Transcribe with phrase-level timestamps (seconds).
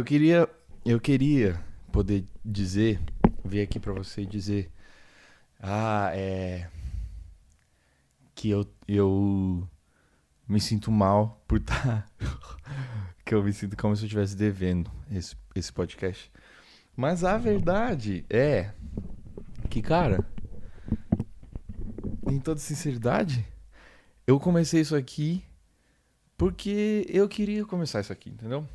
[0.00, 0.48] Eu queria,
[0.82, 1.62] eu queria
[1.92, 2.98] poder dizer,
[3.44, 4.70] vir aqui para você dizer,
[5.60, 6.70] ah, é
[8.34, 9.68] que eu eu
[10.48, 12.06] me sinto mal por estar tá,
[13.26, 16.32] que eu me sinto como se eu estivesse devendo esse esse podcast.
[16.96, 18.72] Mas a verdade é
[19.68, 20.26] que, cara,
[22.26, 23.46] em toda sinceridade,
[24.26, 25.44] eu comecei isso aqui
[26.38, 28.66] porque eu queria começar isso aqui, entendeu?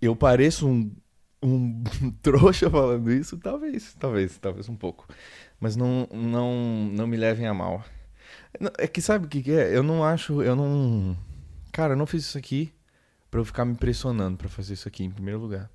[0.00, 0.94] Eu pareço um,
[1.42, 1.82] um
[2.22, 5.06] trouxa falando isso, talvez, talvez, talvez um pouco.
[5.58, 7.84] Mas não, não, não me levem a mal.
[8.78, 9.76] É que sabe o que, que é?
[9.76, 11.16] Eu não acho, eu não.
[11.72, 12.72] Cara, eu não fiz isso aqui
[13.30, 15.70] para eu ficar me pressionando para fazer isso aqui em primeiro lugar.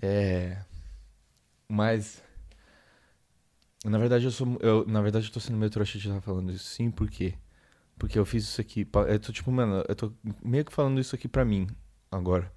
[0.00, 0.58] É.
[1.68, 2.22] Mas.
[3.84, 4.56] Na verdade, eu sou.
[4.60, 6.64] Eu, na verdade, eu tô sendo meio trouxa de estar falando isso.
[6.64, 7.34] Sim, por quê?
[7.98, 8.88] Porque eu fiz isso aqui.
[9.08, 10.12] Eu tô tipo, mano, eu tô
[10.42, 11.66] meio que falando isso aqui pra mim
[12.10, 12.50] agora.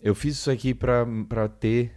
[0.00, 1.92] Eu fiz isso aqui pra ter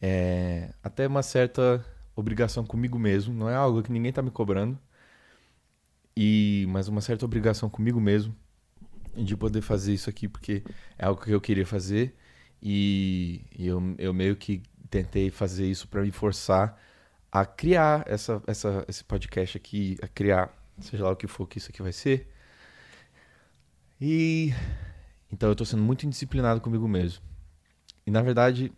[0.00, 1.84] é, até uma certa
[2.16, 3.34] obrigação comigo mesmo.
[3.34, 4.78] Não é algo que ninguém tá me cobrando.
[6.16, 8.34] E, mas uma certa obrigação comigo mesmo
[9.14, 10.62] de poder fazer isso aqui, porque
[10.98, 12.16] é algo que eu queria fazer.
[12.62, 16.78] E, e eu, eu meio que tentei fazer isso para me forçar
[17.30, 21.58] a criar essa, essa, esse podcast aqui, a criar seja lá o que for que
[21.58, 22.28] isso aqui vai ser.
[24.00, 24.52] E
[25.32, 27.22] então eu tô sendo muito indisciplinado comigo mesmo.
[28.06, 28.70] E na verdade,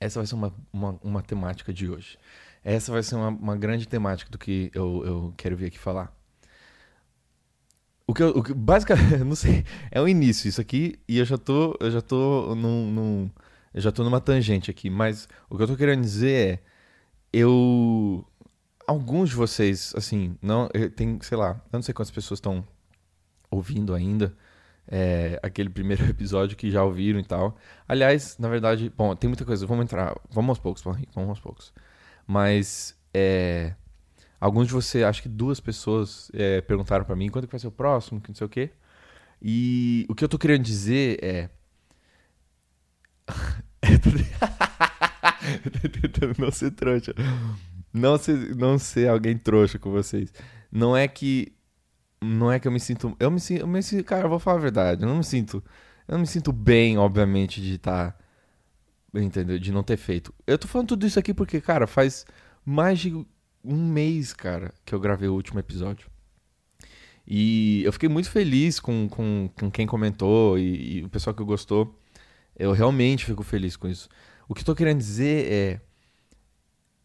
[0.00, 2.18] essa vai ser uma, uma, uma temática de hoje.
[2.64, 6.12] Essa vai ser uma, uma grande temática do que eu, eu quero vir aqui falar.
[8.06, 11.24] O que eu, o que, basicamente, não sei, é o início isso aqui e eu
[11.24, 13.30] já tô, eu já tô num, num,
[13.72, 16.62] eu já tô numa tangente aqui, mas o que eu tô querendo dizer é
[17.32, 18.24] eu
[18.86, 22.66] alguns de vocês, assim, não eh, tem, sei lá, eu não sei quantas pessoas estão
[23.50, 24.36] ouvindo ainda
[24.88, 27.56] é, aquele primeiro episódio que já ouviram e tal.
[27.88, 31.72] Aliás, na verdade, bom, tem muita coisa, vamos entrar, vamos aos poucos, vamos aos poucos.
[32.26, 33.74] Mas é,
[34.40, 37.68] alguns de vocês, acho que duas pessoas é, perguntaram para mim quando que vai ser
[37.68, 38.70] o próximo, que não sei o quê.
[39.40, 41.50] E o que eu tô querendo dizer é
[46.38, 47.14] não ser trouxa
[47.96, 50.32] não ser, não ser alguém trouxa com vocês.
[50.70, 51.52] Não é que.
[52.22, 53.16] Não é que eu me sinto.
[53.18, 53.60] Eu me sinto.
[53.60, 55.02] Eu me sinto cara, eu vou falar a verdade.
[55.02, 55.62] Eu não me sinto.
[56.08, 58.12] Eu não me sinto bem, obviamente, de estar.
[58.12, 59.58] Tá, entendeu?
[59.58, 60.34] De não ter feito.
[60.46, 62.24] Eu tô falando tudo isso aqui porque, cara, faz
[62.64, 63.12] mais de
[63.64, 66.08] um mês, cara, que eu gravei o último episódio.
[67.26, 71.42] E eu fiquei muito feliz com, com, com quem comentou e, e o pessoal que
[71.42, 71.98] gostou.
[72.56, 74.08] Eu realmente fico feliz com isso.
[74.48, 75.80] O que eu tô querendo dizer é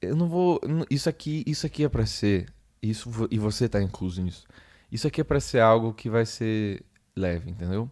[0.02, 0.60] eu não vou.
[0.90, 2.48] Isso aqui, isso aqui é para ser.
[2.82, 4.46] Isso, e você tá incluso nisso.
[4.92, 6.84] Isso aqui é para ser algo que vai ser
[7.16, 7.90] leve, entendeu?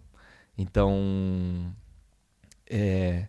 [0.58, 1.74] Então.
[2.72, 3.28] É,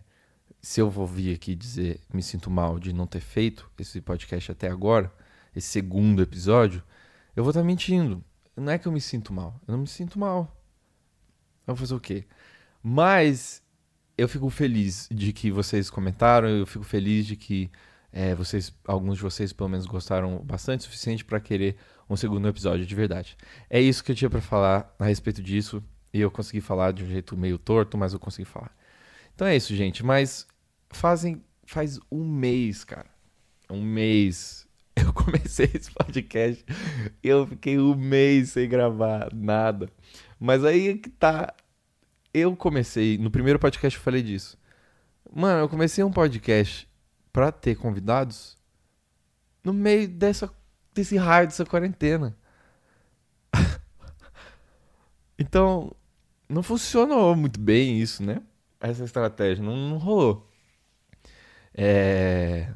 [0.61, 4.51] se eu vou vir aqui dizer me sinto mal de não ter feito esse podcast
[4.51, 5.11] até agora,
[5.55, 6.83] esse segundo episódio,
[7.35, 8.23] eu vou estar tá mentindo.
[8.55, 9.59] Não é que eu me sinto mal.
[9.67, 10.55] Eu não me sinto mal.
[11.65, 12.25] Eu vou fazer o quê?
[12.83, 13.63] Mas
[14.17, 17.71] eu fico feliz de que vocês comentaram, eu fico feliz de que
[18.11, 21.77] é, vocês, alguns de vocês pelo menos gostaram bastante o suficiente para querer
[22.13, 23.37] um segundo episódio de verdade.
[23.69, 25.83] É isso que eu tinha para falar a respeito disso
[26.13, 28.75] e eu consegui falar de um jeito meio torto, mas eu consegui falar.
[29.33, 30.03] Então é isso, gente.
[30.03, 30.45] Mas
[30.89, 33.09] fazem faz um mês, cara,
[33.69, 36.65] um mês eu comecei esse podcast
[37.23, 39.89] eu fiquei um mês sem gravar nada.
[40.39, 41.53] Mas aí é que tá.
[42.33, 44.57] Eu comecei, no primeiro podcast eu falei disso.
[45.33, 46.87] Mano, eu comecei um podcast
[47.31, 48.57] para ter convidados
[49.63, 50.51] no meio dessa,
[50.93, 52.35] desse raio dessa quarentena.
[55.37, 55.95] então,
[56.47, 58.41] não funcionou muito bem isso, né?
[58.79, 60.49] Essa estratégia não, não rolou.
[61.73, 62.73] É...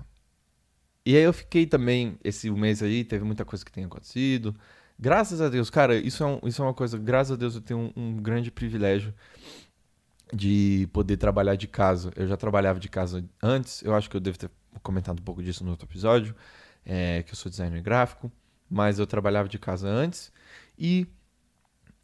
[1.05, 4.55] E aí eu fiquei também, esse mês aí, teve muita coisa que tem acontecido.
[4.97, 7.61] Graças a Deus, cara, isso é, um, isso é uma coisa, graças a Deus eu
[7.61, 9.13] tenho um, um grande privilégio
[10.33, 12.11] de poder trabalhar de casa.
[12.15, 14.49] Eu já trabalhava de casa antes, eu acho que eu devo ter
[14.81, 16.35] comentado um pouco disso no outro episódio,
[16.85, 18.31] é, que eu sou designer gráfico,
[18.69, 20.31] mas eu trabalhava de casa antes
[20.77, 21.07] e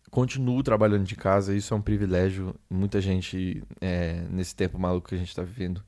[0.10, 1.56] continuo trabalhando de casa.
[1.56, 2.56] Isso é um privilégio.
[2.70, 5.84] Muita gente, é, nesse tempo maluco que a gente está vivendo,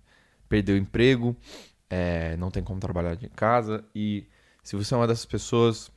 [0.48, 1.36] perdeu o emprego,
[1.90, 3.84] é, não tem como trabalhar de casa.
[3.96, 4.28] E
[4.64, 5.92] se você é uma dessas pessoas,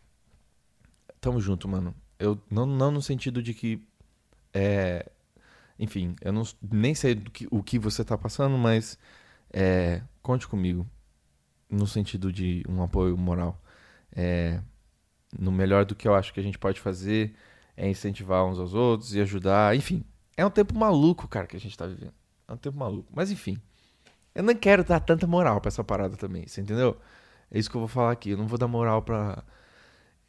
[1.21, 1.95] tamo junto, mano.
[2.19, 3.87] Eu, não, não no sentido de que
[4.55, 5.11] é,
[5.79, 8.99] enfim, eu não, nem sei que, o que você está passando, mas
[9.53, 10.89] é, conte comigo
[11.71, 13.61] no sentido de um apoio moral.
[14.15, 14.61] É,
[15.39, 17.35] no melhor do que eu acho que a gente pode fazer
[17.77, 19.77] é incentivar uns aos outros e ajudar.
[19.77, 20.05] Enfim,
[20.37, 22.15] é um tempo maluco, cara, que a gente tá vivendo.
[22.49, 23.11] É um tempo maluco.
[23.15, 23.59] Mas enfim,
[24.35, 26.97] eu não quero dar tanta moral pra essa parada também, você entendeu?
[27.51, 28.31] É isso que eu vou falar aqui.
[28.31, 29.43] Eu não vou dar moral pra.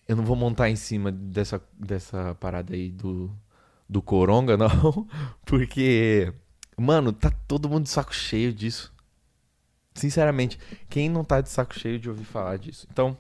[0.08, 3.30] Eu não vou montar em cima dessa, dessa parada aí do,
[3.90, 5.08] do Coronga, não.
[5.46, 6.34] Porque,
[6.78, 8.94] mano, tá todo mundo de saco cheio disso.
[9.98, 10.60] Sinceramente,
[10.90, 12.88] quem não tá de saco cheio de ouvir falar disso?
[12.92, 13.18] Então,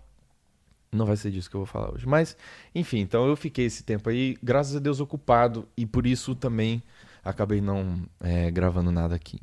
[0.91, 2.07] não vai ser disso que eu vou falar hoje.
[2.07, 2.37] Mas,
[2.73, 5.67] enfim, então eu fiquei esse tempo aí, graças a Deus, ocupado.
[5.75, 6.81] E por isso também
[7.23, 9.39] acabei não é, gravando nada aqui.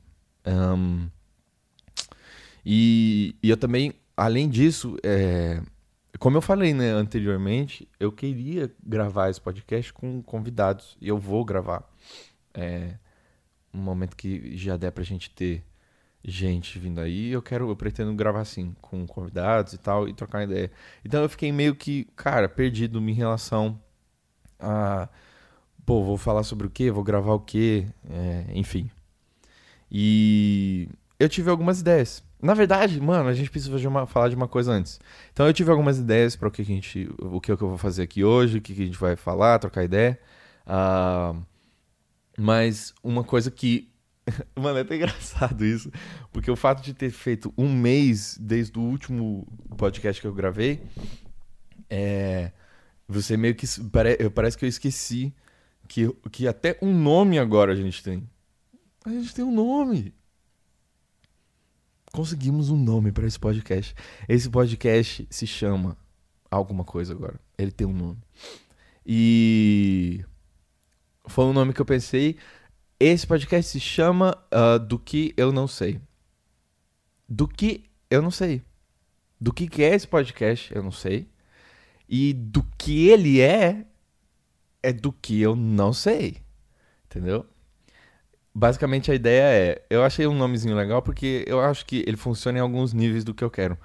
[0.47, 1.09] Um,
[2.65, 5.61] e, e, eu também, além disso, é,
[6.19, 10.97] como eu falei né, anteriormente, eu queria gravar esse podcast com convidados.
[11.01, 11.85] E eu vou gravar.
[12.55, 12.95] É,
[13.73, 15.65] um momento que já der pra gente ter
[16.25, 17.31] gente vindo aí.
[17.31, 20.71] Eu quero, eu pretendo gravar assim, com convidados e tal, e trocar ideia.
[21.05, 23.79] Então eu fiquei meio que, cara, perdido em relação
[24.59, 25.09] a.
[25.87, 26.91] Pô, vou falar sobre o quê?
[26.91, 27.87] Vou gravar o quê?
[28.09, 28.91] É, enfim.
[29.91, 30.89] E
[31.21, 32.25] eu tive algumas ideias.
[32.41, 35.01] Na verdade, mano, a gente precisa uma, falar de uma coisa antes.
[35.33, 38.03] Então eu tive algumas ideias para o que a gente, o que, eu vou fazer
[38.03, 40.19] aqui hoje, o que, a gente vai falar, trocar ideia.
[40.67, 41.43] Uh,
[42.39, 43.94] mas uma coisa que
[44.57, 45.91] Mano, é até engraçado isso.
[46.33, 50.83] Porque o fato de ter feito um mês desde o último podcast que eu gravei,
[51.89, 52.53] é.
[53.07, 53.67] Você meio que.
[53.91, 55.35] Pare, parece que eu esqueci
[55.87, 58.29] que, que até um nome agora a gente tem.
[59.05, 60.15] A gente tem um nome.
[62.13, 63.95] Conseguimos um nome para esse podcast.
[64.29, 65.97] Esse podcast se chama
[66.51, 67.39] alguma coisa agora.
[67.59, 68.19] Ele tem um nome.
[69.05, 70.25] E.
[71.27, 72.39] Foi um nome que eu pensei.
[73.07, 76.01] Esse podcast se chama uh, Do que eu não sei.
[77.29, 78.63] Do que eu não sei.
[79.39, 81.29] Do que, que é esse podcast, eu não sei.
[82.09, 83.85] E do que ele é,
[84.83, 86.39] é do que eu não sei.
[87.05, 87.45] Entendeu?
[88.55, 89.85] Basicamente a ideia é.
[89.91, 93.35] Eu achei um nomezinho legal porque eu acho que ele funciona em alguns níveis do
[93.35, 93.77] que eu quero.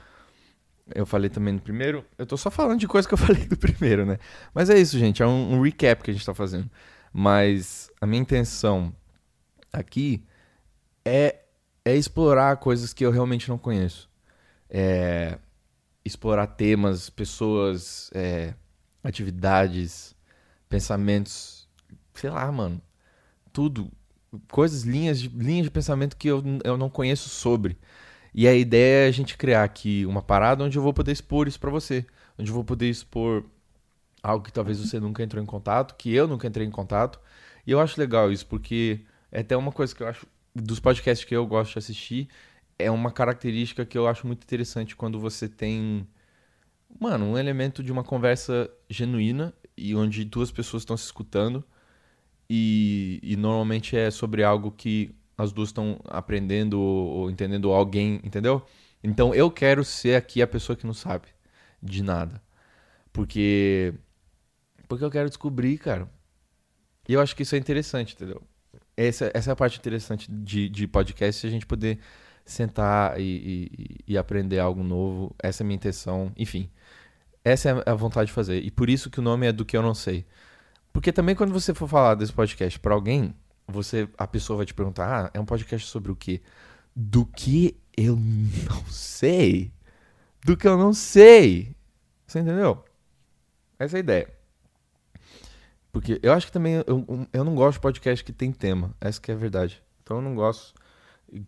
[0.95, 2.05] Eu falei também no primeiro.
[2.17, 4.17] Eu tô só falando de coisa que eu falei do primeiro, né?
[4.53, 5.21] Mas é isso, gente.
[5.21, 6.71] É um, um recap que a gente tá fazendo.
[7.11, 8.95] Mas a minha intenção
[9.71, 10.25] aqui
[11.05, 11.41] é,
[11.85, 14.09] é explorar coisas que eu realmente não conheço.
[14.69, 15.37] É
[16.03, 18.53] explorar temas, pessoas, é,
[19.03, 20.15] atividades,
[20.67, 21.67] pensamentos,
[22.13, 22.81] sei lá, mano.
[23.53, 23.91] Tudo.
[24.51, 27.77] Coisas, linhas de, linhas de pensamento que eu, eu não conheço sobre.
[28.33, 31.47] E a ideia é a gente criar aqui uma parada onde eu vou poder expor
[31.47, 32.05] isso para você.
[32.37, 33.43] Onde eu vou poder expor
[34.21, 37.19] algo que talvez você nunca entrou em contato, que eu nunca entrei em contato.
[37.65, 41.25] E eu acho legal isso, porque é até uma coisa que eu acho dos podcasts
[41.25, 42.29] que eu gosto de assistir,
[42.77, 46.07] é uma característica que eu acho muito interessante quando você tem,
[46.99, 51.63] mano, um elemento de uma conversa genuína e onde duas pessoas estão se escutando
[52.49, 58.65] e, e normalmente é sobre algo que as duas estão aprendendo ou, entendendo alguém, entendeu?
[59.03, 61.27] Então eu quero ser aqui a pessoa que não sabe
[61.81, 62.41] de nada.
[63.13, 63.93] Porque
[64.87, 66.09] porque eu quero descobrir, cara.
[67.07, 68.41] E eu acho que isso é interessante, entendeu?
[69.07, 71.99] Essa, essa é a parte interessante de, de podcast, a gente poder
[72.45, 75.35] sentar e, e, e, aprender algo novo.
[75.41, 76.31] Essa é a minha intenção.
[76.35, 76.69] Enfim,
[77.43, 78.61] essa é a vontade de fazer.
[78.63, 80.25] E por isso que o nome é Do Que Eu Não Sei.
[80.91, 83.33] Porque também quando você for falar desse podcast para alguém,
[83.67, 86.41] você a pessoa vai te perguntar: ah, é um podcast sobre o quê?
[86.95, 89.71] Do que eu não sei?
[90.43, 91.75] Do que eu não sei.
[92.25, 92.83] Você entendeu?
[93.77, 94.38] Essa é a ideia.
[95.91, 98.95] Porque eu acho que também eu, eu não gosto de podcast que tem tema.
[99.01, 99.83] Essa que é a verdade.
[100.03, 100.73] Então eu não gosto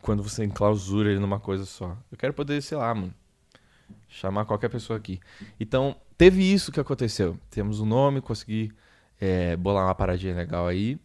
[0.01, 1.97] quando você enclausura ele numa coisa só.
[2.11, 3.13] Eu quero poder, sei lá, mano,
[4.07, 5.19] chamar qualquer pessoa aqui.
[5.59, 7.39] Então, teve isso que aconteceu.
[7.49, 8.71] Temos um nome, consegui
[9.19, 10.99] é, bolar uma paradinha legal aí.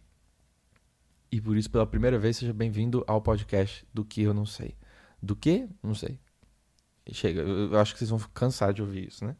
[1.31, 4.75] E por isso, pela primeira vez, seja bem-vindo ao podcast do que eu não sei.
[5.21, 5.67] Do que?
[5.83, 6.19] Não sei.
[7.11, 9.35] Chega, eu acho que vocês vão cansar de ouvir isso, né?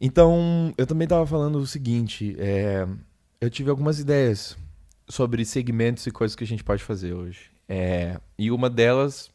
[0.00, 2.86] Então, eu também estava falando o seguinte: é,
[3.40, 4.56] eu tive algumas ideias
[5.08, 7.50] sobre segmentos e coisas que a gente pode fazer hoje.
[7.68, 9.30] É, e uma delas,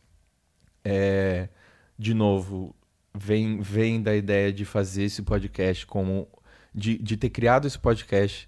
[0.84, 1.50] é,
[1.98, 2.75] de novo,
[3.13, 6.27] vem, vem da ideia de fazer esse podcast como.
[6.74, 8.48] de, de ter criado esse podcast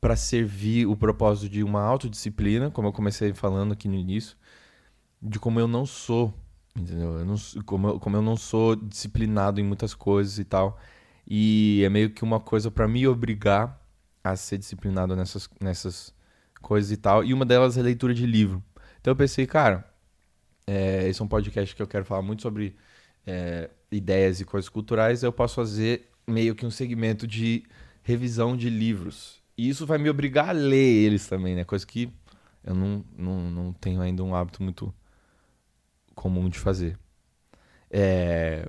[0.00, 4.36] para servir o propósito de uma autodisciplina, como eu comecei falando aqui no início,
[5.20, 6.32] de como eu não sou,
[6.76, 7.18] entendeu?
[7.18, 10.78] Eu não, como, eu, como eu não sou disciplinado em muitas coisas e tal.
[11.28, 13.78] E é meio que uma coisa para me obrigar
[14.24, 16.14] a ser disciplinado nessas, nessas
[16.62, 17.22] coisas e tal.
[17.22, 18.62] E uma delas é leitura de livro.
[19.00, 19.84] Então eu pensei, cara,
[20.66, 22.76] é, esse é um podcast que eu quero falar muito sobre
[23.26, 25.22] é, ideias e coisas culturais.
[25.22, 27.64] Eu posso fazer meio que um segmento de
[28.02, 29.42] revisão de livros.
[29.56, 31.64] E isso vai me obrigar a ler eles também, né?
[31.64, 32.10] Coisa que
[32.64, 34.94] eu não, não, não tenho ainda um hábito muito
[36.14, 36.98] comum de fazer.
[37.90, 38.68] É...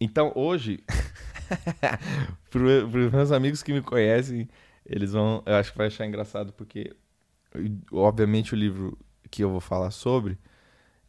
[0.00, 0.84] Então, hoje,
[2.50, 4.48] para os meus amigos que me conhecem,
[4.84, 5.42] eles vão.
[5.46, 6.94] Eu acho que vai achar engraçado, porque,
[7.92, 8.98] obviamente, o livro
[9.30, 10.38] que eu vou falar sobre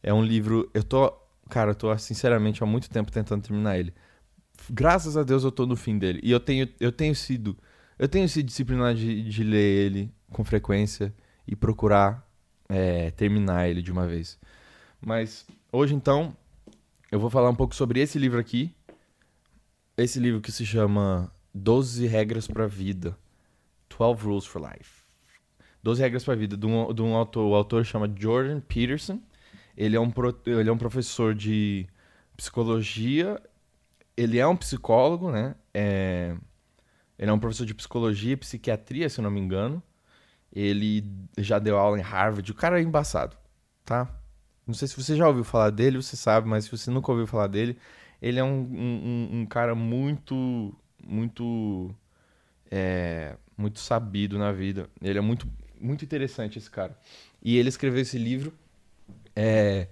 [0.01, 0.70] é um livro.
[0.74, 1.12] Eu tô.
[1.50, 3.94] Cara, eu tô, sinceramente, há muito tempo tentando terminar ele.
[4.70, 6.20] Graças a Deus eu tô no fim dele.
[6.24, 7.58] E eu tenho, eu tenho sido.
[7.98, 11.13] Eu tenho sido disciplinado de, de ler ele com frequência
[11.48, 12.27] e procurar
[12.70, 14.38] é, terminar ele de uma vez.
[15.01, 16.36] Mas hoje, então,
[17.12, 18.75] eu vou falar um pouco sobre esse livro aqui.
[19.98, 23.18] Esse livro que se chama 12 Regras para a Vida.
[23.89, 25.04] 12 Rules for Life.
[25.82, 29.20] 12 Regras para a Vida, de um, de um autor, o autor chama Jordan Peterson.
[29.75, 31.88] Ele é, um pro, ele é um professor de
[32.36, 33.42] psicologia.
[34.16, 35.56] Ele é um psicólogo, né?
[35.74, 36.36] É,
[37.18, 39.82] ele é um professor de psicologia e psiquiatria, se não me engano.
[40.54, 42.51] Ele já deu aula em Harvard.
[42.51, 43.36] O cara é embaçado,
[43.84, 44.08] tá?
[44.68, 47.25] Não sei se você já ouviu falar dele, você sabe, mas se você nunca ouviu
[47.25, 47.80] falar dele,
[48.21, 50.74] ele é um, um, um cara muito,
[51.05, 51.93] muito,
[52.71, 54.89] é, muito sabido na vida.
[55.01, 55.47] Ele é muito,
[55.79, 56.97] muito interessante esse cara.
[57.41, 58.53] E ele escreveu esse livro
[59.36, 59.88] é,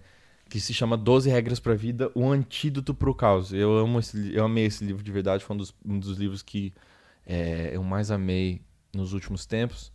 [0.49, 3.53] que se chama 12 Regras para a Vida, o Antídoto para o Caos.
[3.53, 6.41] Eu, amo esse, eu amei esse livro de verdade, foi um dos, um dos livros
[6.41, 6.73] que
[7.25, 8.61] é, eu mais amei
[8.93, 9.91] nos últimos tempos.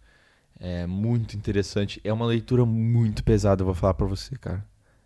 [0.59, 2.01] É muito interessante.
[2.05, 4.65] É uma leitura muito pesada, eu vou falar para você, cara.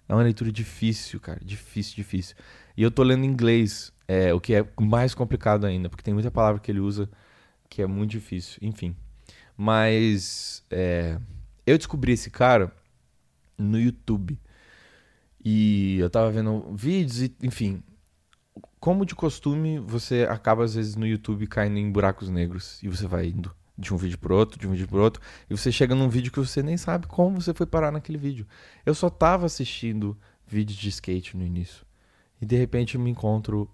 [0.09, 1.41] É uma leitura difícil, cara.
[1.43, 2.37] Difícil, difícil.
[2.77, 6.15] E eu tô lendo em inglês, é, o que é mais complicado ainda, porque tem
[6.15, 7.09] muita palavra que ele usa
[7.69, 8.59] que é muito difícil.
[8.63, 8.97] Enfim.
[9.57, 11.19] Mas é,
[11.67, 12.73] eu descobri esse cara
[13.57, 14.39] no YouTube.
[15.45, 17.83] E eu tava vendo vídeos e, enfim.
[18.81, 23.07] Como de costume, você acaba às vezes no YouTube caindo em buracos negros e você
[23.07, 25.95] vai indo de um vídeo pro outro, de um vídeo pro outro, e você chega
[25.95, 28.47] num vídeo que você nem sabe como você foi parar naquele vídeo.
[28.87, 30.17] Eu só tava assistindo
[30.47, 31.85] vídeos de skate no início.
[32.41, 33.71] E de repente me encontro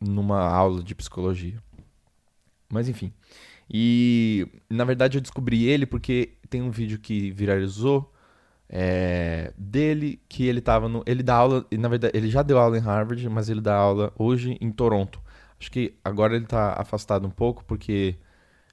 [0.00, 1.62] numa aula de psicologia.
[2.68, 3.12] Mas enfim.
[3.68, 8.12] E na verdade eu descobri ele porque tem um vídeo que viralizou
[8.68, 11.02] é, dele que ele tava no.
[11.06, 11.66] Ele dá aula.
[11.72, 15.20] Na verdade, ele já deu aula em Harvard, mas ele dá aula hoje em Toronto.
[15.58, 18.16] Acho que agora ele tá afastado um pouco porque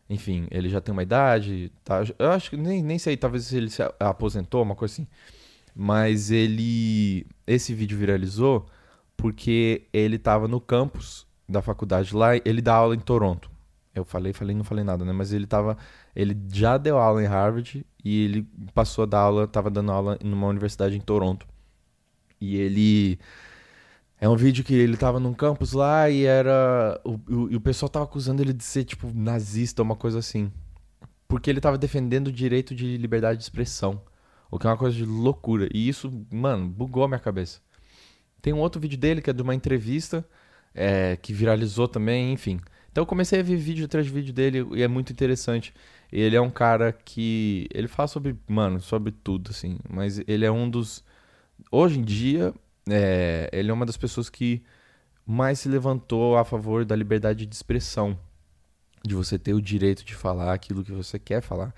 [0.10, 2.02] enfim, ele já tem uma idade, tá?
[2.18, 5.08] Eu acho que nem, nem sei, talvez ele se aposentou, uma coisa assim.
[5.76, 7.26] Mas ele.
[7.46, 8.68] Esse vídeo viralizou
[9.18, 13.50] porque ele tava no campus da faculdade lá, ele dá aula em Toronto.
[13.96, 15.12] Eu falei, falei, não falei nada, né?
[15.12, 15.76] Mas ele tava.
[16.16, 20.20] Ele já deu aula em Harvard e ele passou a dar aula, tava dando aula
[20.24, 21.48] numa universidade em Toronto.
[22.40, 23.20] E ele
[24.20, 27.00] é um vídeo que ele tava num campus lá e era.
[27.04, 30.52] O, o, e o pessoal tava acusando ele de ser, tipo, nazista, uma coisa assim.
[31.28, 34.02] Porque ele tava defendendo o direito de liberdade de expressão.
[34.50, 35.68] O que é uma coisa de loucura.
[35.74, 37.60] E isso, mano, bugou a minha cabeça.
[38.42, 40.26] Tem um outro vídeo dele que é de uma entrevista
[40.74, 42.60] é, que viralizou também, enfim.
[42.92, 45.74] Então eu comecei a ver vídeo atrás de vídeo dele e é muito interessante.
[46.12, 47.68] Ele é um cara que.
[47.74, 48.36] Ele fala sobre.
[48.48, 49.78] Mano, sobre tudo, assim.
[49.90, 51.04] Mas ele é um dos.
[51.72, 52.54] Hoje em dia,
[52.90, 54.64] é, ele é uma das pessoas que
[55.26, 58.18] mais se levantou a favor da liberdade de expressão,
[59.06, 61.74] de você ter o direito de falar aquilo que você quer falar.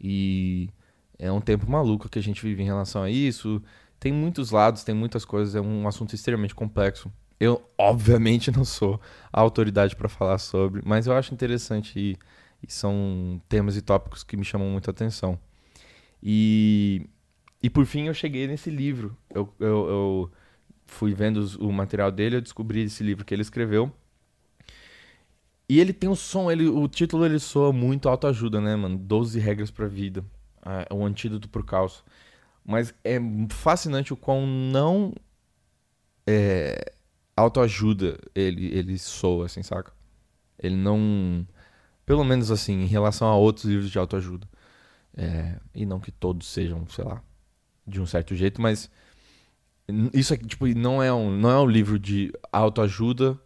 [0.00, 0.70] E
[1.18, 3.62] é um tempo maluco que a gente vive em relação a isso.
[3.98, 7.10] Tem muitos lados, tem muitas coisas, é um assunto extremamente complexo.
[7.38, 9.00] Eu, obviamente, não sou
[9.32, 12.16] a autoridade para falar sobre, mas eu acho interessante e,
[12.62, 15.38] e, são temas e tópicos que me chamam muita atenção.
[16.22, 17.08] E,
[17.62, 19.16] e por fim, eu cheguei nesse livro.
[19.34, 20.32] eu, eu, eu
[20.86, 23.92] fui vendo o material dele, eu descobri esse livro que ele escreveu.
[25.68, 28.98] E ele tem um som, ele, o título ele soa muito autoajuda, né, mano?
[28.98, 30.24] 12 regras pra vida.
[30.90, 32.04] É o antídoto pro caos.
[32.64, 33.18] Mas é
[33.50, 35.12] fascinante o quão não
[36.26, 36.92] é,
[37.36, 39.92] autoajuda ele, ele soa, assim, saca?
[40.58, 41.46] Ele não.
[42.06, 44.48] Pelo menos assim, em relação a outros livros de autoajuda.
[45.16, 47.22] É, e não que todos sejam, sei lá,
[47.86, 48.90] de um certo jeito, mas
[50.12, 53.38] isso aqui, tipo, não é um, não é um livro de autoajuda.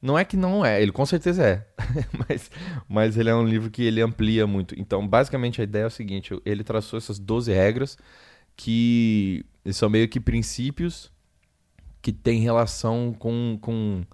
[0.00, 1.66] Não é que não é, ele com certeza é.
[2.28, 2.50] mas,
[2.88, 4.78] mas ele é um livro que ele amplia muito.
[4.78, 7.98] Então, basicamente, a ideia é o seguinte: ele traçou essas 12 regras
[8.58, 11.12] que são meio que princípios
[12.02, 14.04] que têm relação com, com,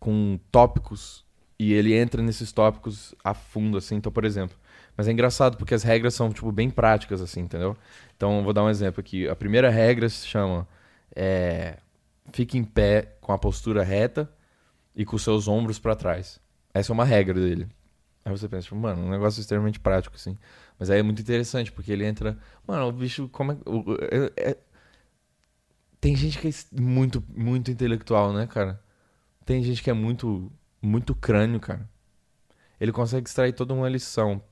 [0.00, 1.24] com tópicos.
[1.58, 3.94] E ele entra nesses tópicos a fundo, assim.
[3.94, 4.56] Então, por exemplo.
[4.96, 7.76] Mas é engraçado porque as regras são, tipo, bem práticas, assim, entendeu?
[8.16, 9.28] Então, vou dar um exemplo aqui.
[9.28, 10.66] A primeira regra se chama
[11.14, 11.78] é,
[12.32, 14.28] fique em pé com a postura reta
[14.96, 16.40] e com seus ombros para trás.
[16.74, 17.68] Essa é uma regra dele.
[18.24, 20.36] Aí você pensa, tipo, mano, um negócio extremamente prático, assim.
[20.78, 22.38] Mas aí é muito interessante, porque ele entra.
[22.66, 23.56] Mano, o bicho, como é.
[24.10, 24.56] é, é...
[26.00, 28.80] Tem gente que é muito, muito intelectual, né, cara?
[29.44, 31.88] Tem gente que é muito, muito crânio, cara.
[32.80, 34.42] Ele consegue extrair toda uma lição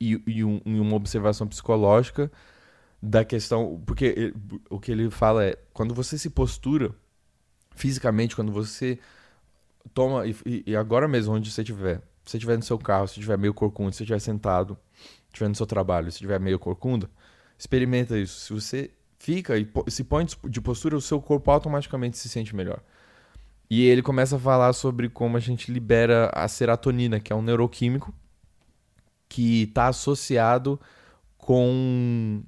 [0.00, 2.30] e, e, um, e uma observação psicológica
[3.02, 3.82] da questão.
[3.84, 4.34] Porque ele,
[4.70, 6.94] o que ele fala é: quando você se postura
[7.74, 8.98] fisicamente, quando você
[9.92, 10.26] toma.
[10.26, 13.38] E, e agora mesmo, onde você estiver, se você estiver no seu carro, se estiver
[13.38, 14.76] meio corcunda, se você estiver sentado,
[15.30, 17.10] estiver no seu trabalho, se estiver meio corcunda,
[17.58, 18.40] experimenta isso.
[18.40, 22.82] Se você fica e se põe de postura, o seu corpo automaticamente se sente melhor.
[23.68, 27.42] E ele começa a falar sobre como a gente libera a serotonina, que é um
[27.42, 28.12] neuroquímico
[29.28, 30.80] que está associado
[31.38, 32.42] com,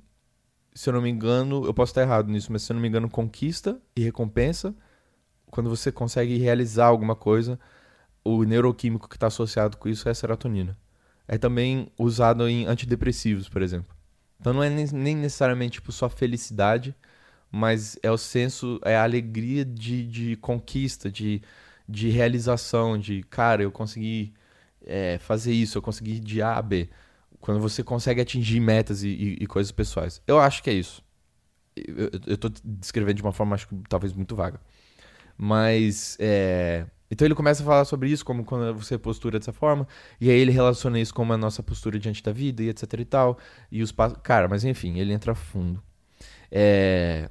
[0.75, 2.89] se eu não me engano, eu posso estar errado nisso, mas se eu não me
[2.89, 4.75] engano, conquista e recompensa.
[5.51, 7.61] Quando você consegue realizar alguma coisa,
[8.25, 10.77] o neuroquímico que está associado com isso é a serotonina.
[11.27, 13.95] É também usado em antidepressivos, por exemplo.
[14.41, 16.95] Então não é nem necessariamente tipo, só felicidade,
[17.51, 21.43] mas é o senso, é a alegria de, de conquista, de,
[21.89, 24.33] de realização, de cara, eu consegui
[24.85, 26.89] é, fazer isso, eu consegui de A a B.
[27.41, 30.23] Quando você consegue atingir metas e, e, e coisas pessoais.
[30.27, 31.05] Eu acho que é isso.
[31.77, 34.61] Eu, eu tô descrevendo de uma forma, acho que talvez muito vaga.
[35.37, 36.87] Mas, é...
[37.13, 39.87] Então ele começa a falar sobre isso, como quando você postura dessa forma,
[40.19, 43.05] e aí ele relaciona isso com a nossa postura diante da vida, e etc e
[43.05, 43.39] tal,
[43.71, 44.17] e os passos...
[44.23, 45.83] Cara, mas enfim, ele entra fundo.
[46.51, 47.29] É...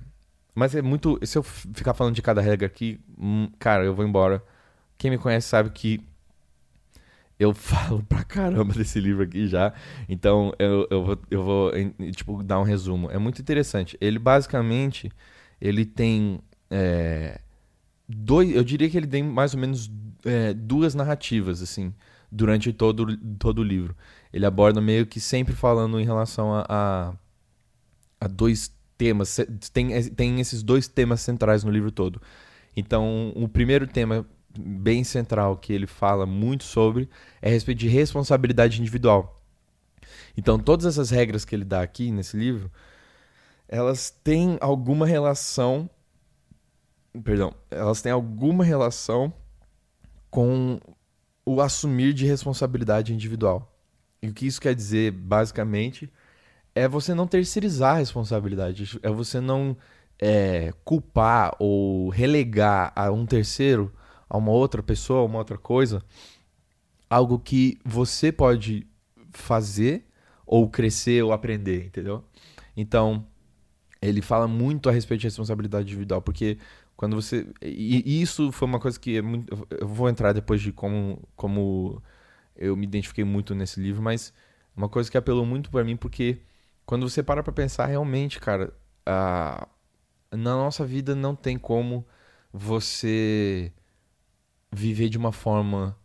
[0.53, 1.17] Mas é muito.
[1.25, 4.43] Se eu ficar falando de cada regra aqui, hum, cara, eu vou embora.
[4.97, 5.99] Quem me conhece sabe que
[7.39, 9.73] eu falo pra caramba desse livro aqui já.
[10.07, 11.71] Então eu, eu vou, eu vou
[12.11, 13.09] tipo, dar um resumo.
[13.09, 13.97] É muito interessante.
[13.99, 15.11] Ele basicamente
[15.59, 16.39] ele tem.
[16.69, 17.39] É,
[18.15, 19.91] dois, eu diria que ele tem mais ou menos
[20.25, 21.93] é, duas narrativas, assim,
[22.31, 23.95] durante todo, todo o livro.
[24.31, 27.13] Ele aborda meio que sempre falando em relação a, a,
[28.19, 29.39] a dois temas,
[29.73, 32.21] tem, tem esses dois temas centrais no livro todo.
[32.75, 34.25] Então, o primeiro tema
[34.57, 37.09] bem central que ele fala muito sobre
[37.41, 39.41] é a respeito de responsabilidade individual.
[40.37, 42.71] Então, todas essas regras que ele dá aqui nesse livro,
[43.67, 45.89] elas têm alguma relação,
[47.23, 49.33] perdão, elas têm alguma relação
[50.29, 50.79] com
[51.45, 53.71] o assumir de responsabilidade individual.
[54.21, 56.11] E o que isso quer dizer, basicamente,
[56.73, 59.75] é você não terceirizar a responsabilidade, é você não
[60.19, 63.91] é, culpar ou relegar a um terceiro,
[64.29, 66.03] a uma outra pessoa, a uma outra coisa,
[67.09, 68.87] algo que você pode
[69.31, 70.07] fazer
[70.45, 72.23] ou crescer ou aprender, entendeu?
[72.77, 73.25] Então,
[74.01, 76.57] ele fala muito a respeito de responsabilidade individual, porque
[77.01, 77.47] quando você.
[77.63, 79.67] E isso foi uma coisa que é muito.
[79.71, 81.99] Eu vou entrar depois de como, como
[82.55, 84.31] eu me identifiquei muito nesse livro, mas
[84.77, 86.43] uma coisa que apelou muito para mim, porque
[86.85, 88.71] quando você para pra pensar, realmente, cara,
[89.03, 89.67] a...
[90.31, 92.05] na nossa vida não tem como
[92.53, 93.73] você
[94.71, 95.97] viver de uma forma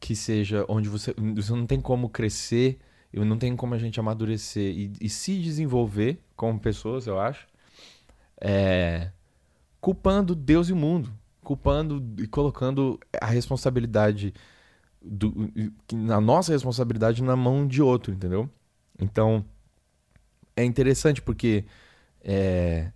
[0.00, 2.80] que seja onde você, você não tem como crescer,
[3.12, 7.46] não tem como a gente amadurecer e, e se desenvolver como pessoas, eu acho,
[8.40, 9.12] é,
[9.84, 14.32] culpando Deus e o mundo, culpando e colocando a responsabilidade
[14.98, 15.52] do,
[16.10, 18.48] a nossa responsabilidade na mão de outro, entendeu?
[18.98, 19.44] Então,
[20.56, 21.66] é interessante porque
[22.22, 22.90] é,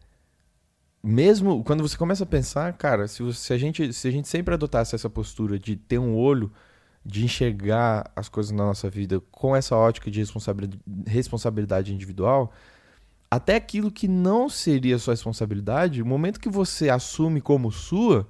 [1.03, 4.55] mesmo quando você começa a pensar, cara, se, se, a gente, se a gente sempre
[4.55, 6.51] adotasse essa postura de ter um olho,
[7.05, 12.51] de enxergar as coisas na nossa vida com essa ótica de responsabilidade, responsabilidade individual,
[13.31, 18.29] até aquilo que não seria sua responsabilidade, o momento que você assume como sua,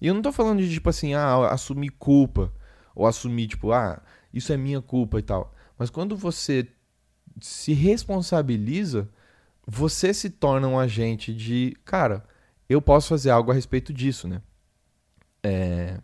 [0.00, 2.52] e eu não tô falando de tipo assim, ah, assumir culpa,
[2.94, 4.02] ou assumir tipo, ah,
[4.32, 5.54] isso é minha culpa e tal.
[5.78, 6.68] Mas quando você
[7.40, 9.08] se responsabiliza,
[9.66, 12.24] você se torna um agente de, cara,
[12.68, 14.42] eu posso fazer algo a respeito disso, né?
[15.42, 16.00] É...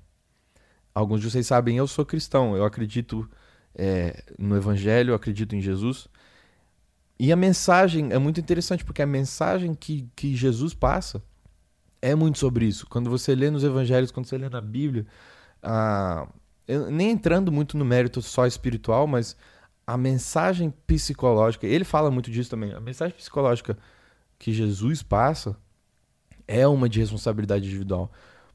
[0.94, 3.28] Alguns de vocês sabem, eu sou cristão, eu acredito
[3.74, 6.08] é, no Evangelho, eu acredito em Jesus.
[7.22, 11.22] E a mensagem é muito interessante, porque a mensagem que, que Jesus passa
[12.00, 12.86] é muito sobre isso.
[12.86, 15.06] Quando você lê nos Evangelhos, quando você lê na Bíblia,
[15.62, 16.26] a...
[16.90, 19.36] nem entrando muito no mérito só espiritual, mas
[19.86, 23.76] a mensagem psicológica, ele fala muito disso também, a mensagem psicológica
[24.38, 25.54] que Jesus passa
[26.48, 28.10] é uma de responsabilidade individual,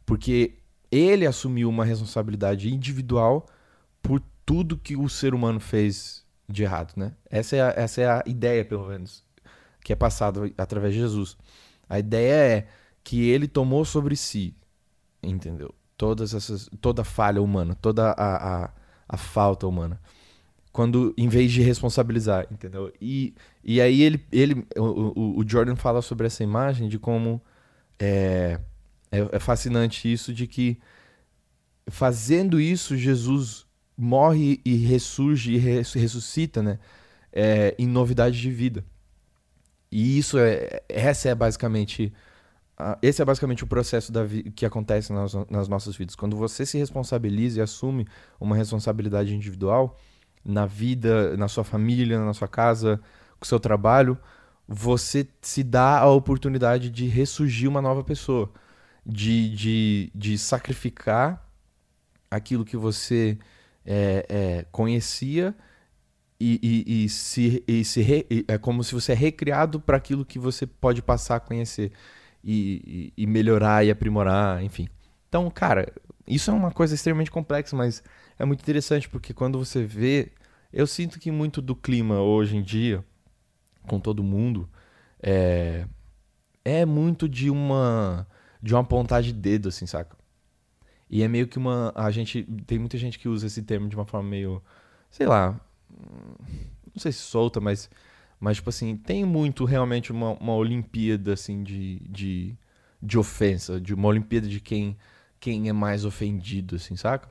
[0.07, 0.57] porque
[0.91, 3.45] ele assumiu uma responsabilidade individual
[4.01, 7.13] por tudo que o ser humano fez de errado, né?
[7.29, 9.23] Essa é a, essa é a ideia, pelo menos,
[9.83, 11.37] que é passada através de Jesus.
[11.89, 12.67] A ideia é
[13.03, 14.55] que ele tomou sobre si,
[15.21, 15.73] entendeu?
[15.97, 18.69] Todas essas, toda falha humana, toda a, a
[19.07, 19.99] a falta humana.
[20.71, 22.91] Quando, em vez de responsabilizar, entendeu?
[22.99, 27.41] E, e aí ele, ele o, o Jordan fala sobre essa imagem de como
[27.97, 28.59] é,
[29.09, 30.77] é, é fascinante isso de que
[31.87, 33.64] fazendo isso Jesus
[33.97, 36.79] morre e ressurge e ressuscita, né?
[37.31, 38.83] É, em novidade de vida.
[39.91, 42.13] E isso é, essa é basicamente
[43.01, 46.15] esse é basicamente o processo da que acontece nas, nas nossas vidas.
[46.15, 48.05] Quando você se responsabiliza e assume
[48.39, 49.97] uma responsabilidade individual
[50.43, 52.99] na vida, na sua família, na sua casa,
[53.39, 54.17] com o seu trabalho,
[54.67, 58.51] você se dá a oportunidade de ressurgir uma nova pessoa,
[59.05, 61.47] de, de, de sacrificar
[62.29, 63.37] aquilo que você
[63.85, 65.55] é, é, conhecia
[66.39, 70.25] e, e, e, se, e se re, é como se você é recriado para aquilo
[70.25, 71.91] que você pode passar a conhecer
[72.43, 74.87] e, e, melhorar e aprimorar, enfim.
[75.29, 75.91] Então, cara,
[76.27, 78.03] isso é uma coisa extremamente complexa, mas
[78.37, 80.31] é muito interessante porque quando você vê,
[80.73, 83.03] eu sinto que muito do clima hoje em dia,
[83.87, 84.69] com todo mundo,
[85.21, 85.87] é,
[86.63, 88.27] é muito de uma
[88.61, 90.17] de uma pontar de dedo, assim, saca?
[91.15, 91.91] E é meio que uma.
[91.95, 92.43] A gente.
[92.67, 94.61] Tem muita gente que usa esse termo de uma forma meio.
[95.09, 95.59] Sei lá.
[95.89, 97.89] Não sei se solta, mas
[98.39, 102.55] mas, tipo assim, tem muito realmente uma, uma Olimpíada, assim, de, de,
[103.01, 104.97] de ofensa, de uma Olimpíada de quem,
[105.39, 107.29] quem é mais ofendido, assim, saca?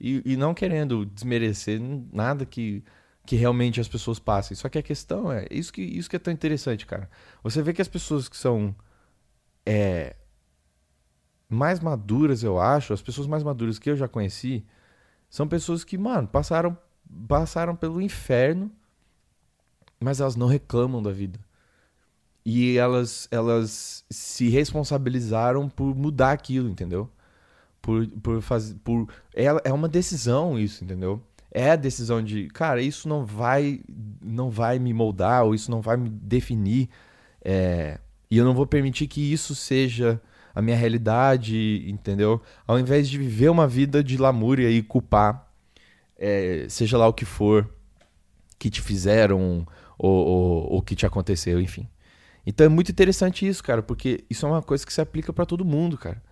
[0.00, 1.80] E, e não querendo desmerecer
[2.12, 2.82] nada que,
[3.24, 4.56] que realmente as pessoas passem.
[4.56, 7.08] Só que a questão é, isso que, isso que é tão interessante, cara.
[7.42, 8.74] Você vê que as pessoas que são
[9.64, 10.16] é,
[11.48, 14.64] mais maduras, eu acho, as pessoas mais maduras que eu já conheci,
[15.30, 16.76] são pessoas que, mano, passaram,
[17.28, 18.70] passaram pelo inferno
[20.00, 21.38] mas elas não reclamam da vida.
[22.44, 27.10] E elas, elas se responsabilizaram por mudar aquilo, entendeu?
[27.82, 28.76] Por, por fazer.
[28.84, 31.20] Por, é, é uma decisão isso, entendeu?
[31.50, 33.80] É a decisão de, cara, isso não vai,
[34.22, 36.88] não vai me moldar, ou isso não vai me definir.
[37.44, 37.98] É,
[38.30, 40.20] e eu não vou permitir que isso seja
[40.56, 42.40] a minha realidade, entendeu?
[42.66, 45.52] Ao invés de viver uma vida de lamúria e culpar,
[46.16, 47.70] é, seja lá o que for
[48.58, 49.66] que te fizeram,
[49.98, 51.86] ou, o que te aconteceu, enfim.
[52.46, 55.44] Então é muito interessante isso, cara, porque isso é uma coisa que se aplica para
[55.44, 56.22] todo mundo, cara.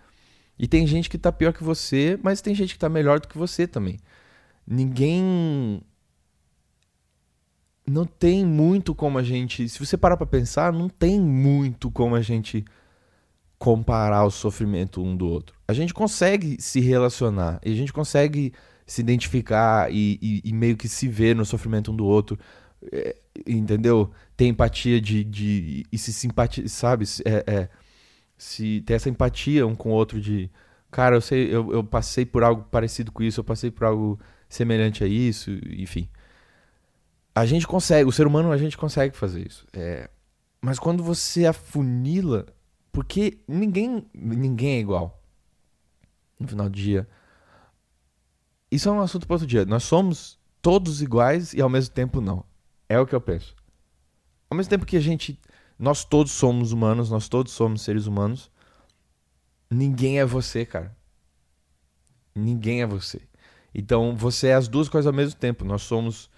[0.59, 3.29] E tem gente que tá pior que você, mas tem gente que tá melhor do
[3.29, 3.99] que você também.
[4.67, 5.83] Ninguém
[7.87, 12.15] não tem muito como a gente, se você parar para pensar, não tem muito como
[12.15, 12.65] a gente
[13.59, 15.57] comparar o sofrimento um do outro.
[15.67, 18.53] A gente consegue se relacionar, e a gente consegue
[18.87, 22.39] se identificar e, e, e meio que se ver no sofrimento um do outro.
[22.93, 24.11] É, entendeu?
[24.37, 27.05] Ter empatia de, de e se simpatia, sabe?
[27.25, 27.69] É, é,
[28.37, 30.51] se ter essa empatia um com o outro de,
[30.91, 34.19] cara, eu sei, eu, eu passei por algo parecido com isso, eu passei por algo
[34.49, 36.09] semelhante a isso, enfim.
[37.35, 39.67] A gente consegue, o ser humano a gente consegue fazer isso.
[39.73, 40.09] É,
[40.61, 42.47] mas quando você afunila,
[42.95, 45.21] porque ninguém, ninguém é igual.
[46.39, 47.09] No final do dia.
[48.71, 49.65] Isso é um assunto para outro dia.
[49.65, 52.45] Nós somos todos iguais e ao mesmo tempo não.
[52.89, 53.57] É o que eu penso.
[54.49, 55.39] Ao mesmo tempo que a gente.
[55.77, 58.49] Nós todos somos humanos, nós todos somos seres humanos.
[59.69, 60.97] Ninguém é você, cara.
[62.33, 63.21] Ninguém é você.
[63.75, 65.65] Então você é as duas coisas ao mesmo tempo.
[65.65, 66.31] Nós somos.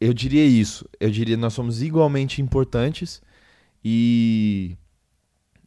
[0.00, 0.88] Eu diria isso.
[0.98, 3.22] Eu diria nós somos igualmente importantes
[3.84, 4.76] e.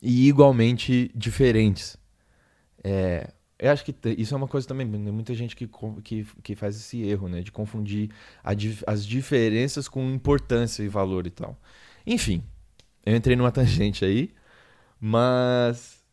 [0.03, 1.97] e igualmente diferentes.
[2.83, 5.69] É, eu acho que isso é uma coisa também, muita gente que,
[6.03, 7.41] que, que faz esse erro, né?
[7.41, 8.09] De confundir
[8.85, 11.57] as diferenças com importância e valor e tal.
[12.05, 12.43] Enfim,
[13.05, 14.31] eu entrei numa tangente aí,
[14.99, 16.03] mas.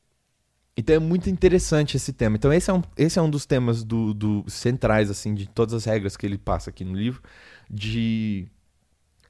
[0.76, 2.36] Então é muito interessante esse tema.
[2.36, 5.74] Então esse é um, esse é um dos temas do, do centrais, assim, de todas
[5.74, 7.20] as regras que ele passa aqui no livro,
[7.68, 8.48] de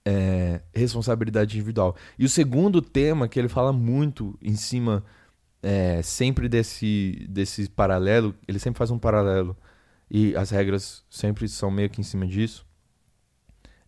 [0.05, 1.97] é, responsabilidade individual.
[2.19, 5.05] E o segundo tema que ele fala muito em cima
[5.63, 9.57] é, sempre desse, desse paralelo, ele sempre faz um paralelo
[10.11, 12.67] e as regras sempre são meio que em cima disso.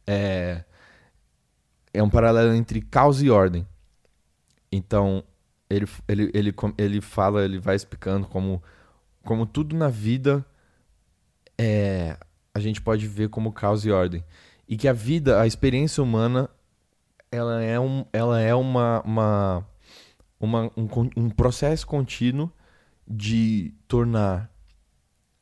[0.07, 0.65] É,
[1.93, 3.67] é um paralelo entre caos e ordem.
[4.71, 5.25] Então,
[5.69, 8.63] ele, ele, ele, ele fala, ele vai explicando como,
[9.25, 10.45] como tudo na vida
[11.59, 12.17] é,
[12.55, 14.25] a gente pode ver como caos e ordem.
[14.69, 16.49] E que a vida, a experiência humana,
[17.31, 19.67] ela é, um, ela é uma, uma
[20.41, 22.51] uma, um, um processo contínuo
[23.07, 24.51] de tornar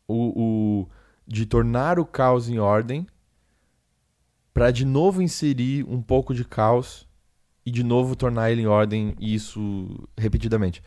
[0.07, 0.89] o, o
[1.27, 3.07] de tornar o caos em ordem
[4.53, 7.09] para de novo inserir um pouco de caos
[7.65, 10.83] e de novo tornar ele em ordem e isso repetidamente.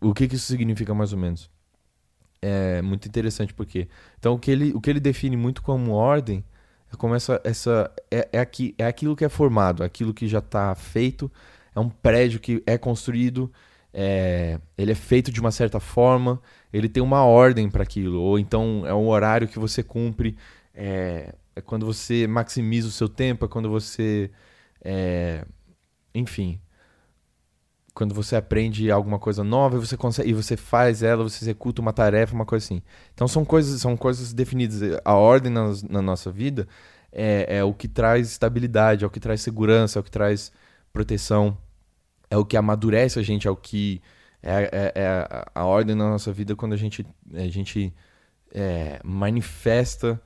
[0.00, 1.50] O que, que isso significa mais ou menos?
[2.46, 6.44] é muito interessante porque então o que ele, o que ele define muito como ordem
[6.96, 10.74] como essa, essa é, é, aqui, é aquilo que é formado, aquilo que já está
[10.74, 11.30] feito,
[11.74, 13.52] é um prédio que é construído,
[13.92, 16.40] é, ele é feito de uma certa forma,
[16.72, 20.36] ele tem uma ordem para aquilo, ou então é um horário que você cumpre,
[20.74, 24.30] é, é quando você maximiza o seu tempo, é quando você,
[24.84, 25.44] é,
[26.14, 26.60] enfim,
[27.94, 31.80] quando você aprende alguma coisa nova e você consegue, e você faz ela, você executa
[31.80, 32.82] uma tarefa, uma coisa assim.
[33.14, 35.00] Então são coisas, são coisas definidas.
[35.04, 36.66] A ordem na, na nossa vida
[37.12, 40.50] é, é, o que traz estabilidade, é o que traz segurança, é o que traz
[40.92, 41.56] proteção,
[42.28, 44.02] é o que amadurece a gente, é o que
[44.42, 47.94] é, é, é a ordem na nossa vida quando a gente, a gente
[48.52, 50.20] é, manifesta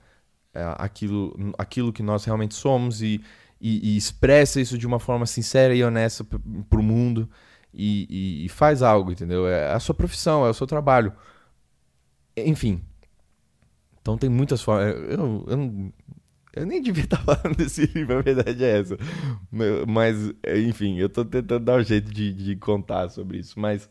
[0.55, 3.21] é, aquilo, aquilo que nós realmente somos e,
[3.61, 7.29] e, e expressa isso de uma forma sincera e honesta para o mundo
[7.73, 9.47] e, e, e faz algo, entendeu?
[9.47, 11.13] É a sua profissão, é o seu trabalho.
[12.37, 12.83] Enfim.
[14.01, 14.95] Então tem muitas formas.
[14.95, 15.93] Eu, eu,
[16.55, 18.97] eu nem devia estar falando desse livro, a verdade é essa.
[19.87, 20.17] Mas,
[20.67, 23.59] enfim, eu estou tentando dar um jeito de, de contar sobre isso.
[23.59, 23.89] Mas,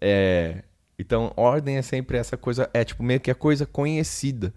[0.00, 0.64] é.
[0.98, 2.70] Então, ordem é sempre essa coisa.
[2.72, 4.54] É tipo meio que a coisa conhecida.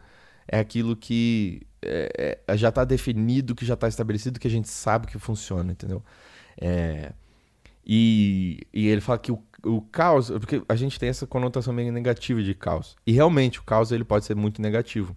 [0.48, 4.70] É aquilo que é, é, já está definido, que já está estabelecido, que a gente
[4.70, 6.04] sabe que funciona, entendeu?
[6.60, 7.12] É.
[7.90, 11.94] E, e ele fala que o, o caos, porque a gente tem essa conotação meio
[11.94, 12.98] negativa de caos.
[13.08, 15.16] E realmente o caos ele pode ser muito negativo.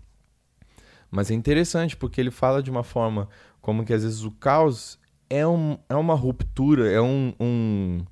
[1.10, 3.28] Mas é interessante porque ele fala de uma forma
[3.60, 8.04] como que às vezes o caos é, um, é uma ruptura, é um, um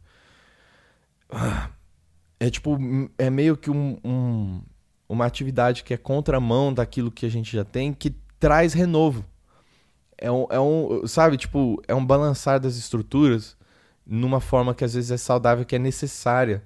[2.41, 2.77] é tipo
[3.17, 4.63] é meio que um, um,
[5.09, 9.25] uma atividade que é contramão daquilo que a gente já tem que traz renovo.
[10.17, 13.57] É um, é um sabe tipo é um balançar das estruturas
[14.09, 16.63] numa forma que às vezes é saudável, que é necessária.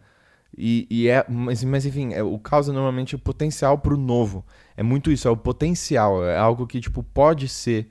[0.57, 4.45] E, e é, mas, mas enfim, é, o causa normalmente o potencial para o novo.
[4.77, 7.89] É muito isso, é o potencial, é algo que tipo pode ser,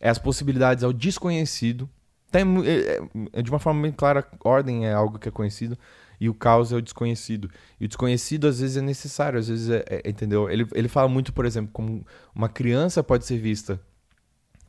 [0.00, 1.88] é as possibilidades ao desconhecido.
[2.30, 3.00] Tem, é, é,
[3.34, 5.78] é, de uma forma bem clara, ordem é algo que é conhecido
[6.20, 7.50] e o caos é o desconhecido.
[7.78, 10.50] E o desconhecido às vezes é necessário, às vezes é, é, entendeu?
[10.50, 13.80] Ele, ele fala muito, por exemplo, como uma criança pode ser vista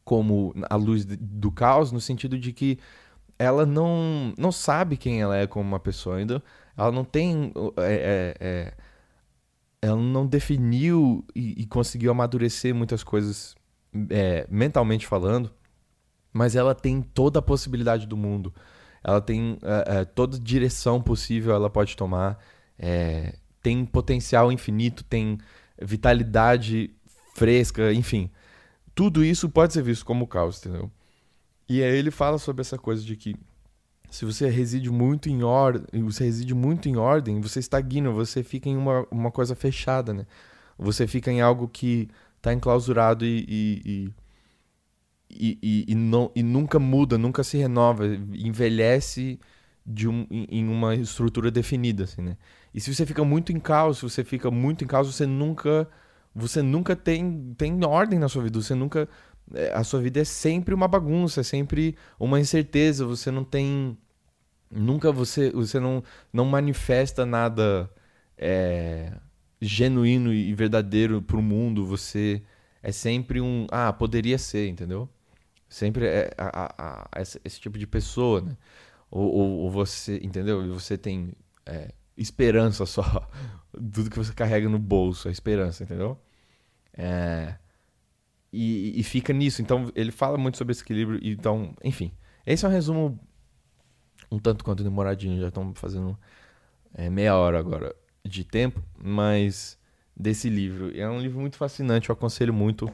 [0.04, 2.80] como a luz do caos, no sentido de que
[3.40, 6.44] ela não, não sabe quem ela é como uma pessoa ainda.
[6.78, 7.54] Ela não tem.
[7.78, 8.74] É, é, é,
[9.82, 13.56] ela não definiu e, e, conseguiu amadurecer muitas coisas
[14.10, 15.54] é, mentalmente falando,
[16.34, 18.54] mas ela tem toda a possibilidade do mundo.
[19.02, 22.38] Ela tem é, toda direção possível ela pode tomar.
[23.62, 25.38] tem potencial infinito, tem
[25.82, 26.94] vitalidade
[27.36, 28.30] fresca, enfim.
[28.94, 30.92] Tudo isso pode ser visto como caos, entendeu?
[31.70, 33.36] E aí ele fala sobre essa coisa de que
[34.10, 38.68] se você reside muito em ordem, você reside muito em ordem, você estagna, você fica
[38.68, 40.26] em uma, uma coisa fechada, né?
[40.80, 44.12] Você fica em algo que está enclausurado e, e,
[45.30, 49.40] e, e, e, não, e nunca muda, nunca se renova, envelhece
[49.86, 52.38] de um, em uma estrutura definida, assim, né?
[52.74, 55.88] E se você fica muito em caos, se você fica muito em caos, você nunca
[56.34, 59.10] você nunca tem, tem ordem na sua vida, você nunca
[59.74, 63.98] a sua vida é sempre uma bagunça, é sempre uma incerteza, você não tem
[64.72, 67.90] nunca você você não não manifesta nada
[68.38, 69.14] é,
[69.62, 72.42] genuíno e verdadeiro para o mundo, você
[72.82, 75.10] é sempre um ah, poderia ser, entendeu?
[75.68, 78.58] Sempre é a, a, a esse, esse, tipo de pessoa, né?
[79.12, 80.66] Ou, ou, ou você, entendeu?
[80.66, 81.34] E você tem
[81.66, 83.04] é, esperança só.
[83.72, 86.20] Tudo que você carrega no bolso, é esperança, entendeu?
[86.94, 87.56] É,
[88.52, 89.62] e, e, fica nisso.
[89.62, 91.20] Então, ele fala muito sobre esse equilíbrio.
[91.22, 92.12] Então, enfim.
[92.46, 93.20] Esse é um resumo
[94.32, 95.40] um tanto quanto demoradinho.
[95.40, 96.18] Já estamos fazendo
[96.94, 98.82] é, meia hora agora de tempo.
[98.98, 99.78] Mas
[100.20, 100.92] desse livro.
[100.98, 102.10] É um livro muito fascinante.
[102.10, 102.92] Eu aconselho muito.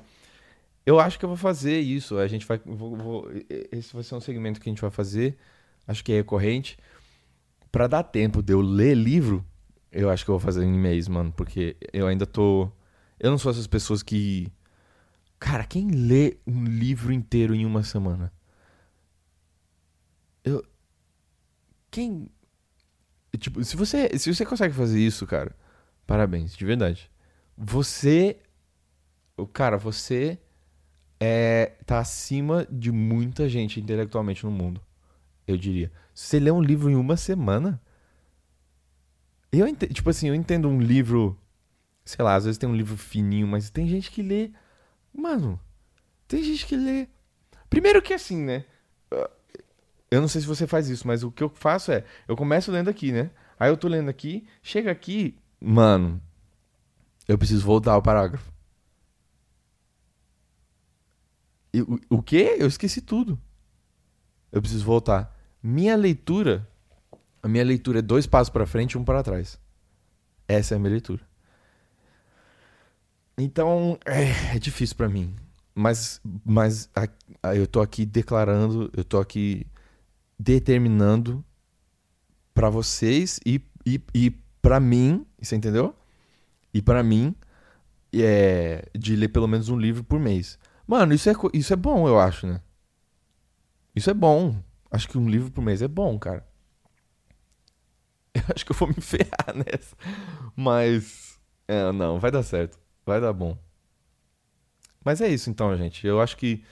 [0.85, 2.17] Eu acho que eu vou fazer isso.
[2.17, 2.59] A gente vai.
[2.63, 3.31] Vou, vou,
[3.71, 5.37] esse vai ser um segmento que a gente vai fazer.
[5.87, 6.77] Acho que é recorrente.
[7.71, 9.43] Para dar tempo de eu ler livro,
[9.91, 11.31] eu acho que eu vou fazer em mês, mano.
[11.31, 12.69] Porque eu ainda tô.
[13.19, 14.51] Eu não sou essas pessoas que
[15.45, 18.33] Cara, quem lê um livro inteiro em uma semana?
[20.43, 20.65] Eu.
[21.91, 22.31] Quem.
[23.37, 25.55] Tipo, se você, se você consegue fazer isso, cara,
[26.07, 27.11] parabéns, de verdade.
[27.55, 28.39] Você.
[29.53, 30.39] Cara, você
[31.19, 34.81] é, tá acima de muita gente intelectualmente no mundo.
[35.47, 35.91] Eu diria.
[36.11, 37.79] Se você lê um livro em uma semana.
[39.51, 41.39] Eu entendo, tipo assim, eu entendo um livro.
[42.03, 44.51] Sei lá, às vezes tem um livro fininho, mas tem gente que lê
[45.15, 45.59] Mano,
[46.27, 47.07] tem gente que lê.
[47.69, 48.65] Primeiro que assim, né?
[50.11, 52.71] Eu não sei se você faz isso, mas o que eu faço é, eu começo
[52.71, 53.31] lendo aqui, né?
[53.59, 56.21] Aí eu tô lendo aqui, chega aqui, mano,
[57.27, 58.51] Eu preciso voltar ao parágrafo.
[62.09, 62.55] O, o quê?
[62.59, 63.39] Eu esqueci tudo.
[64.51, 65.35] Eu preciso voltar.
[65.61, 66.67] Minha leitura.
[67.41, 69.59] A minha leitura é dois passos para frente e um para trás.
[70.47, 71.27] Essa é a minha leitura.
[73.37, 75.35] Então, é, é difícil para mim.
[75.73, 77.07] Mas, mas a,
[77.43, 79.67] a, eu tô aqui declarando, eu tô aqui
[80.39, 81.43] determinando
[82.53, 85.93] para vocês e, e, e para mim, você entendeu?
[86.73, 87.35] E para mim,
[88.13, 90.57] é, de ler pelo menos um livro por mês.
[90.87, 92.61] Mano, isso é, isso é bom, eu acho, né?
[93.95, 94.61] Isso é bom.
[94.91, 96.45] Acho que um livro por mês é bom, cara.
[98.35, 99.95] Eu acho que eu vou me ferrar nessa.
[100.55, 101.39] Mas.
[101.67, 102.77] É, não, vai dar certo.
[103.05, 103.57] Vai dar bom.
[105.03, 106.05] Mas é isso então, gente.
[106.05, 106.63] Eu acho que.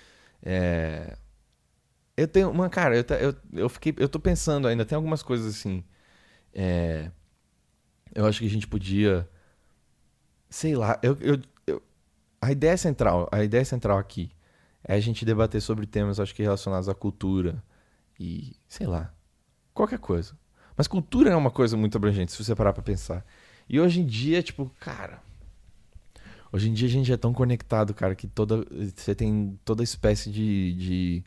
[0.42, 1.18] É...
[2.18, 2.70] Eu tenho uma.
[2.70, 3.94] Cara, eu, eu, eu fiquei.
[3.98, 5.84] Eu tô pensando ainda, tem algumas coisas assim.
[6.54, 7.12] É...
[8.14, 9.30] Eu acho que a gente podia.
[10.50, 11.82] Sei lá, eu, eu, eu,
[12.42, 14.32] a ideia central, a ideia central aqui
[14.84, 17.64] é a gente debater sobre temas, acho que relacionados à cultura
[18.20, 19.14] e, sei lá,
[19.74, 20.38] qualquer coisa.
[20.78, 23.26] Mas cultura é uma coisa muito abrangente, se você parar pra pensar.
[23.68, 25.22] E hoje em dia, tipo, cara,
[26.54, 28.64] Hoje em dia a gente é tão conectado, cara, que toda
[28.96, 31.24] você tem toda espécie de, de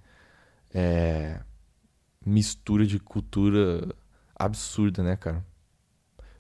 [0.73, 1.41] é,
[2.25, 3.93] mistura de cultura
[4.37, 5.45] absurda, né, cara?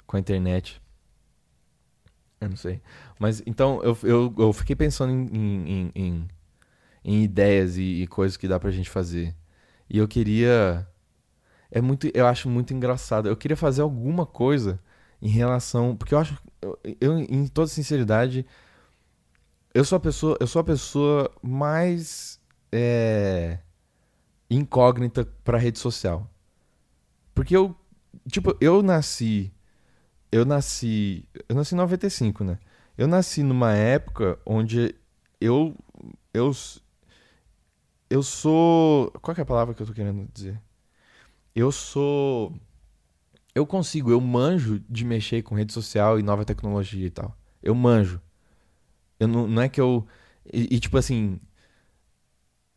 [0.07, 0.81] Com a internet.
[2.41, 2.81] Eu não sei.
[3.19, 6.29] Mas então eu, eu, eu fiquei pensando em, em, em,
[7.05, 9.35] em ideias e, e, coisas que dá pra gente fazer.
[9.91, 10.87] E eu queria.
[11.73, 12.09] É muito.
[12.15, 13.29] Eu acho muito engraçado.
[13.29, 14.79] Eu queria fazer alguma coisa
[15.21, 15.97] em relação.
[15.97, 16.41] Porque eu acho.
[16.63, 18.47] Eu, eu em toda sinceridade
[19.77, 22.41] eu sou a pessoa, eu sou a pessoa mais
[22.73, 23.59] é,
[24.49, 26.31] incógnita para rede social.
[27.35, 27.77] Porque eu,
[28.31, 29.53] tipo, eu nasci,
[30.33, 32.59] eu nasci, eu nasci em 95, né?
[32.97, 34.95] Eu nasci numa época onde
[35.39, 35.77] eu
[36.33, 36.53] eu
[38.09, 40.59] eu sou, qual é a palavra que eu tô querendo dizer?
[41.55, 42.51] Eu sou
[43.55, 47.37] eu consigo, eu manjo de mexer com rede social e nova tecnologia e tal.
[47.63, 48.23] Eu manjo.
[49.19, 50.07] Eu não, não é que eu.
[50.53, 51.41] E, e, tipo assim.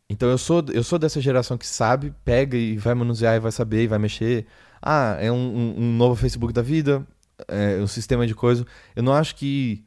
[0.08, 3.52] Então eu sou, eu sou dessa geração que sabe, pega e vai manusear e vai
[3.52, 4.46] saber e vai mexer.
[4.82, 7.06] Ah, é um, um, um novo Facebook da vida,
[7.46, 8.66] é um sistema de coisa.
[8.96, 9.84] Eu não acho que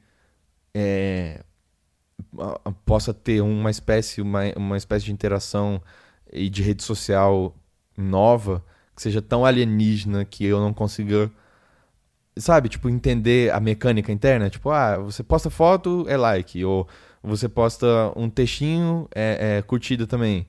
[0.74, 1.44] é,
[2.86, 5.82] possa ter uma espécie, uma, uma espécie de interação
[6.32, 7.56] e de rede social
[7.98, 8.64] nova
[8.96, 11.32] que seja tão alienígena que eu não consiga
[12.44, 14.50] sabe, tipo, entender a mecânica interna.
[14.50, 16.64] Tipo, ah, você posta foto, é like.
[16.64, 16.88] Ou
[17.24, 20.48] você posta um textinho, é, é curtida também.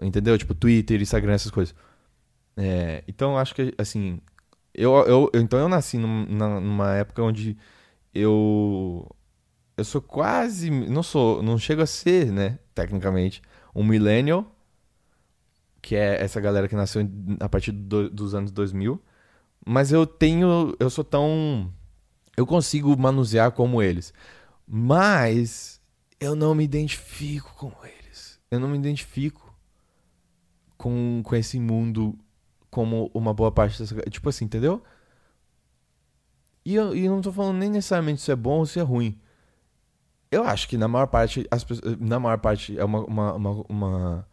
[0.00, 0.36] Entendeu?
[0.38, 1.74] Tipo, Twitter, Instagram, essas coisas.
[2.56, 4.20] É, então, acho que, assim...
[4.74, 7.56] Eu, eu, então, eu nasci numa, numa época onde
[8.14, 9.08] eu...
[9.76, 10.70] Eu sou quase...
[10.70, 11.42] Não sou...
[11.42, 12.58] Não chego a ser, né?
[12.74, 13.42] Tecnicamente.
[13.74, 14.54] Um millennial.
[15.82, 17.08] Que é essa galera que nasceu
[17.40, 19.02] a partir do, dos anos 2000
[19.66, 20.74] mas eu tenho.
[20.78, 21.72] Eu sou tão.
[22.36, 24.12] Eu consigo manusear como eles.
[24.66, 25.80] Mas
[26.18, 28.38] eu não me identifico com eles.
[28.50, 29.54] Eu não me identifico
[30.76, 32.18] com, com esse mundo
[32.70, 33.94] como uma boa parte dessa.
[34.08, 34.82] Tipo assim, entendeu?
[36.64, 38.82] E eu, e eu não tô falando nem necessariamente se é bom ou se é
[38.82, 39.20] ruim.
[40.30, 41.66] Eu acho que na maior parte, as
[41.98, 44.28] na maior parte é uma, uma, uma, uma,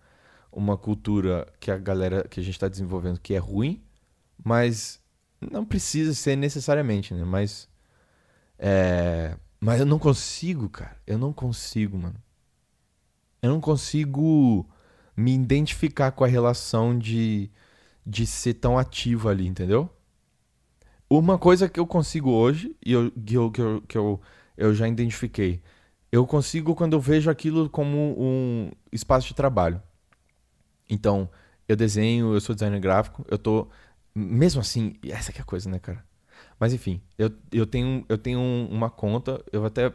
[0.52, 3.82] uma cultura que a galera que a gente está desenvolvendo que é ruim,
[4.44, 5.02] mas
[5.40, 7.24] não precisa ser necessariamente, né?
[7.24, 7.70] Mas.
[8.58, 9.36] É.
[9.60, 10.98] Mas eu não consigo, cara.
[11.06, 12.16] Eu não consigo, mano.
[13.42, 14.68] Eu não consigo
[15.16, 17.50] me identificar com a relação de,
[18.06, 19.90] de ser tão ativo ali, entendeu?
[21.10, 24.22] Uma coisa que eu consigo hoje, e eu, que, eu, que, eu, que eu,
[24.58, 25.62] eu já identifiquei,
[26.12, 29.82] eu consigo quando eu vejo aquilo como um espaço de trabalho.
[30.90, 31.30] Então,
[31.68, 33.68] eu desenho, eu sou designer gráfico, eu tô
[34.18, 36.04] mesmo assim, essa que é a coisa, né, cara?
[36.60, 39.94] Mas enfim, eu, eu tenho, eu tenho uma conta, eu até.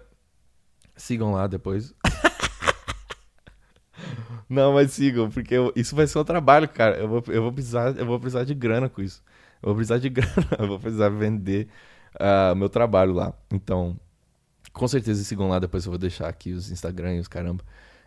[0.97, 1.95] Sigam lá depois.
[4.49, 6.99] Não, mas sigam, porque eu, isso vai ser um trabalho, cara.
[6.99, 9.23] Eu vou, eu, vou precisar, eu vou precisar de grana com isso.
[9.63, 11.69] Eu vou precisar de grana, eu vou precisar vender
[12.17, 13.33] uh, meu trabalho lá.
[13.51, 13.99] Então,
[14.73, 17.65] com certeza sigam lá, depois eu vou deixar aqui os Instagram e os caramba.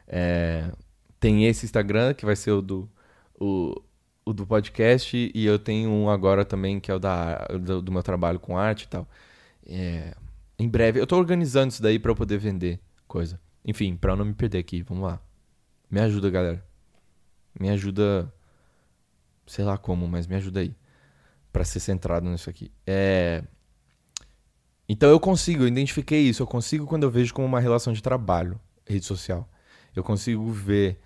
[0.07, 0.71] É,
[1.19, 2.89] tem esse Instagram, que vai ser o do.
[3.39, 3.81] O,
[4.25, 7.91] o do podcast e eu tenho um agora também que é o da, do, do
[7.91, 9.07] meu trabalho com arte e tal.
[9.67, 10.15] É,
[10.57, 13.39] em breve, eu tô organizando isso daí para eu poder vender coisa.
[13.63, 15.21] Enfim, para eu não me perder aqui, vamos lá.
[15.89, 16.65] Me ajuda, galera.
[17.59, 18.33] Me ajuda,
[19.45, 20.75] sei lá como, mas me ajuda aí
[21.53, 22.71] para ser centrado nisso aqui.
[22.85, 23.43] É
[24.89, 26.41] Então eu consigo, eu identifiquei isso.
[26.41, 29.47] Eu consigo quando eu vejo como uma relação de trabalho, rede social.
[29.95, 30.99] Eu consigo ver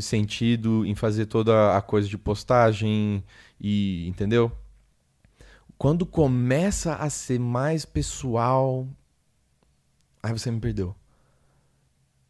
[0.00, 3.24] sentido em fazer toda a coisa de postagem
[3.60, 4.06] e.
[4.08, 4.52] Entendeu?
[5.78, 8.86] Quando começa a ser mais pessoal.
[10.22, 10.94] Aí você me perdeu.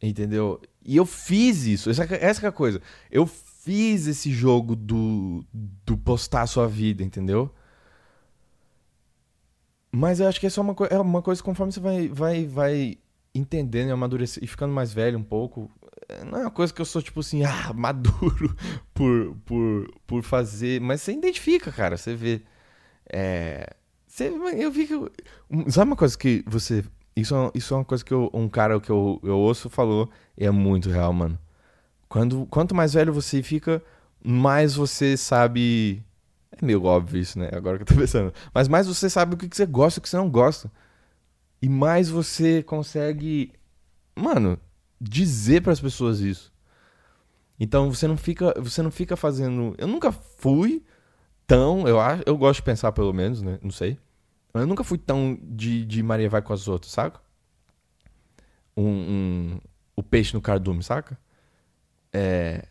[0.01, 0.61] Entendeu?
[0.83, 1.89] E eu fiz isso.
[1.89, 2.81] Essa, essa é a coisa.
[3.11, 7.53] Eu fiz esse jogo do, do postar a sua vida, entendeu?
[9.91, 12.97] Mas eu acho que é só uma, é uma coisa conforme você vai, vai, vai
[13.35, 15.69] entendendo e amadurecendo e ficando mais velho um pouco.
[16.25, 18.55] Não é uma coisa que eu sou, tipo assim, ah, maduro
[18.93, 20.81] por, por, por fazer.
[20.81, 21.97] Mas você identifica, cara.
[21.97, 22.41] Você vê.
[23.11, 23.75] É,
[24.07, 25.71] você, eu vi que.
[25.71, 26.83] Sabe uma coisa que você.
[27.15, 30.09] Isso, é isso é uma coisa que eu, um cara que eu, eu ouço falou
[30.37, 31.37] e é muito real, mano.
[32.07, 33.81] Quando, quanto mais velho você fica,
[34.23, 36.03] mais você sabe.
[36.51, 37.49] É meio óbvio isso, né?
[37.53, 38.33] Agora que eu tô pensando.
[38.53, 40.71] Mas mais você sabe o que você gosta e o que você não gosta.
[41.61, 43.53] E mais você consegue,
[44.15, 44.59] mano,
[45.01, 46.53] dizer para as pessoas isso.
[47.59, 49.75] Então você não fica, você não fica fazendo.
[49.77, 50.83] Eu nunca fui
[51.47, 53.59] tão, eu acho, eu gosto de pensar pelo menos, né?
[53.61, 53.97] Não sei.
[54.53, 57.19] Eu nunca fui tão de, de Maria vai com as outras, saca?
[58.75, 59.61] Um, um,
[59.95, 61.17] o peixe no cardume, saca?
[62.13, 62.65] é,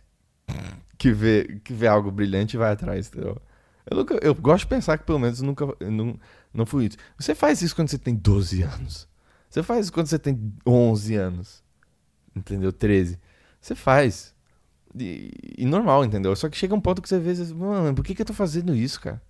[0.99, 3.41] que, vê, que vê algo brilhante e vai atrás, entendeu?
[3.91, 6.18] Eu, nunca, eu gosto de pensar que pelo menos nunca não,
[6.53, 6.97] não fui isso.
[7.18, 9.09] Você faz isso quando você tem 12 anos.
[9.49, 11.64] Você faz isso quando você tem 11 anos.
[12.35, 12.72] Entendeu?
[12.72, 13.18] 13.
[13.61, 14.35] Você faz.
[14.99, 16.35] E, e, normal, entendeu?
[16.35, 18.74] Só que chega um ponto que você vê, mano, por que, que eu tô fazendo
[18.74, 19.22] isso, cara?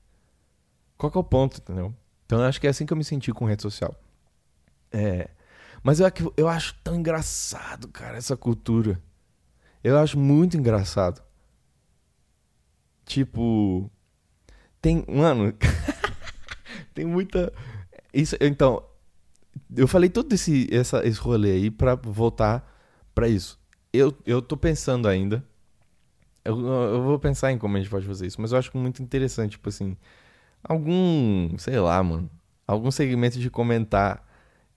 [0.97, 1.95] Qual que é o ponto, entendeu?
[2.25, 3.95] Então eu acho que é assim que eu me senti com rede social.
[4.93, 5.29] É.
[5.83, 9.01] Mas eu, eu acho tão engraçado, cara, essa cultura.
[9.83, 11.23] Eu acho muito engraçado.
[13.05, 13.91] Tipo.
[14.81, 15.05] Tem.
[15.09, 15.55] Mano.
[16.95, 17.53] tem muita.
[18.13, 18.85] Isso, então.
[19.75, 22.70] Eu falei todo esse, essa, esse rolê aí pra voltar
[23.21, 23.61] pra isso.
[23.93, 25.45] Eu, eu tô pensando ainda.
[26.43, 28.41] Eu, eu vou pensar em como a gente pode fazer isso.
[28.41, 29.95] Mas eu acho muito interessante, tipo assim.
[30.65, 31.57] Algum.
[31.59, 32.31] Sei lá, mano.
[32.67, 34.27] Algum segmento de comentar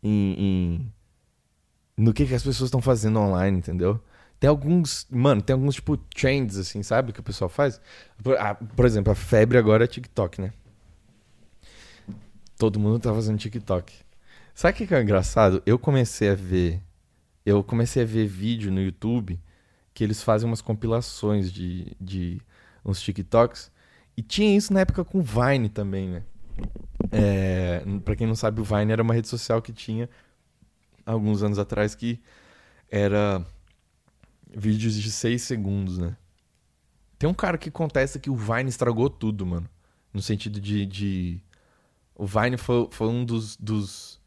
[0.01, 0.35] em.
[0.37, 0.93] em
[1.95, 4.01] no que, que as pessoas estão fazendo online, entendeu?
[4.39, 7.79] Tem alguns, mano, tem alguns tipo trends assim, sabe, que o pessoal faz?
[8.21, 8.35] Por,
[8.75, 10.51] por exemplo, a febre agora é TikTok, né?
[12.57, 13.93] Todo mundo tá fazendo TikTok.
[14.55, 15.61] Sabe o que, que é engraçado?
[15.65, 16.81] Eu comecei a ver,
[17.45, 19.39] eu comecei a ver vídeo no YouTube
[19.93, 22.41] que eles fazem umas compilações de, de
[22.83, 23.71] uns TikToks
[24.17, 26.23] e tinha isso na época com Vine também, né?
[27.11, 30.09] É, pra quem não sabe, o Vine era uma rede social que tinha
[31.05, 32.19] alguns anos atrás que
[32.89, 33.45] era
[34.55, 36.15] vídeos de 6 segundos, né?
[37.17, 39.69] Tem um cara que contesta que o Vine estragou tudo, mano.
[40.13, 40.85] No sentido de.
[40.85, 41.41] de...
[42.15, 43.55] O Vine foi, foi um dos.
[43.57, 44.21] dos...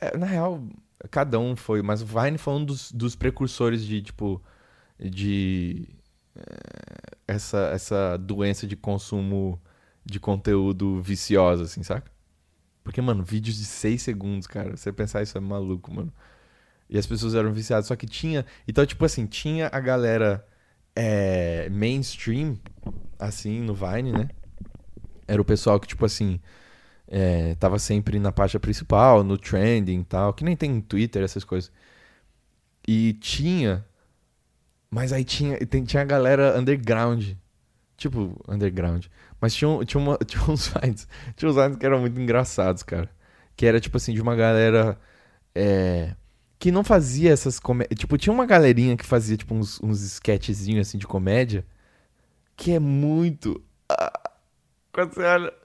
[0.00, 0.62] É, na real,
[1.10, 4.42] cada um foi, mas o Vine foi um dos, dos precursores de, tipo.
[4.98, 5.88] De.
[6.36, 9.60] É, essa, essa doença de consumo
[10.04, 12.10] de conteúdo viciosa, assim, saca?
[12.82, 14.76] Porque, mano, vídeos de 6 segundos, cara.
[14.76, 16.12] Você pensar isso é maluco, mano.
[16.88, 17.86] E as pessoas eram viciadas.
[17.86, 18.44] Só que tinha.
[18.68, 20.46] Então, tipo assim, tinha a galera
[20.94, 22.58] é, mainstream,
[23.18, 24.28] assim, no Vine, né?
[25.26, 26.38] Era o pessoal que, tipo assim.
[27.06, 30.32] É, tava sempre na página principal, no trending e tal.
[30.32, 31.70] Que nem tem Twitter, essas coisas.
[32.86, 33.84] E tinha.
[34.90, 37.32] Mas aí tinha, tinha a galera underground.
[37.96, 39.06] Tipo, underground.
[39.40, 41.08] Mas tinha, tinha, uma, tinha uns vines.
[41.36, 43.10] Tinha uns vines que eram muito engraçados, cara.
[43.56, 44.98] Que era, tipo assim, de uma galera.
[45.54, 46.14] É,
[46.58, 47.98] que não fazia essas comédias.
[47.98, 51.64] Tipo, tinha uma galerinha que fazia, tipo, uns, uns sketchzinhos assim de comédia.
[52.56, 53.62] Que é muito.
[53.88, 54.30] Ah,
[54.92, 55.63] quando você olha.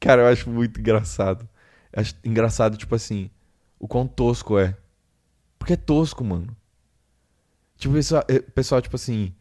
[0.00, 1.48] Cara, eu acho muito engraçado.
[1.92, 3.30] Acho engraçado, tipo assim,
[3.78, 4.76] o quão tosco é.
[5.58, 6.56] Porque é tosco, mano.
[7.76, 9.34] Tipo, pessoal, eh, pessoal tipo assim.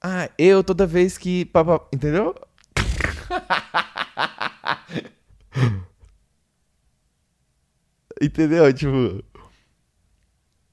[0.00, 1.50] Ah, eu toda vez que.
[1.92, 2.34] Entendeu?
[8.20, 8.72] Entendeu?
[8.72, 9.22] Tipo.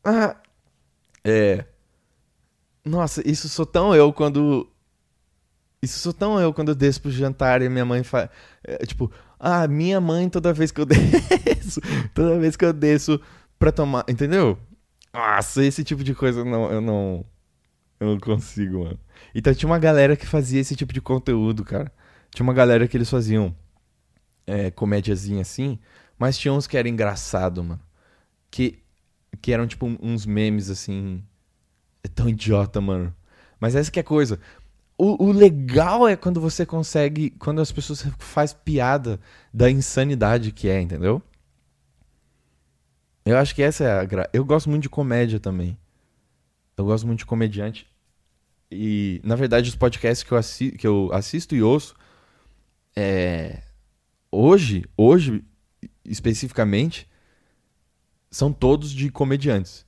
[0.03, 0.35] Ah,
[1.23, 1.65] é.
[2.85, 4.69] Nossa, isso sou tão eu quando.
[5.81, 8.29] Isso sou tão eu quando eu desço pro jantar e minha mãe faz.
[8.63, 11.79] É, tipo, ah, minha mãe toda vez que eu desço.
[12.13, 13.19] toda vez que eu desço
[13.57, 14.03] pra tomar.
[14.09, 14.57] Entendeu?
[15.13, 17.25] Nossa, esse tipo de coisa não, eu não.
[17.99, 18.99] Eu não consigo, mano.
[19.33, 21.91] Então tinha uma galera que fazia esse tipo de conteúdo, cara.
[22.31, 23.55] Tinha uma galera que eles faziam
[24.47, 25.79] é, comédiazinha assim,
[26.17, 27.81] mas tinha uns que era engraçado, mano.
[28.51, 28.79] Que
[29.41, 31.23] que eram tipo uns memes assim.
[32.03, 33.13] É tão idiota, mano.
[33.59, 34.39] Mas essa que é a coisa.
[35.01, 37.29] O, o, legal é quando você consegue.
[37.29, 39.17] Quando as pessoas faz piada
[39.53, 41.23] da insanidade que é, entendeu?
[43.25, 44.29] Eu acho que essa é a gra...
[44.33, 45.77] Eu gosto muito de comédia também.
[46.75, 47.87] Eu gosto muito de comediante.
[48.69, 50.71] E, na verdade, os podcasts que eu, assi...
[50.71, 51.95] que eu assisto e ouço,
[52.93, 53.63] é...
[54.29, 55.45] hoje, hoje,
[56.03, 57.07] especificamente,
[58.29, 59.85] são todos de comediantes.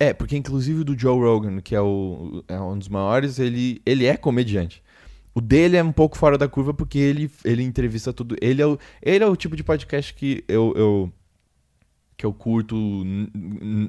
[0.00, 3.82] É, porque inclusive o do Joe Rogan, que é, o, é um dos maiores, ele,
[3.84, 4.82] ele é comediante.
[5.34, 8.36] O dele é um pouco fora da curva porque ele, ele entrevista tudo.
[8.40, 11.12] Ele é, o, ele é o tipo de podcast que eu, eu
[12.16, 12.76] que eu curto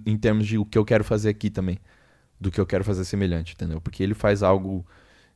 [0.05, 1.79] em termos de o que eu quero fazer aqui também.
[2.39, 3.81] Do que eu quero fazer semelhante, entendeu?
[3.81, 4.85] Porque ele faz algo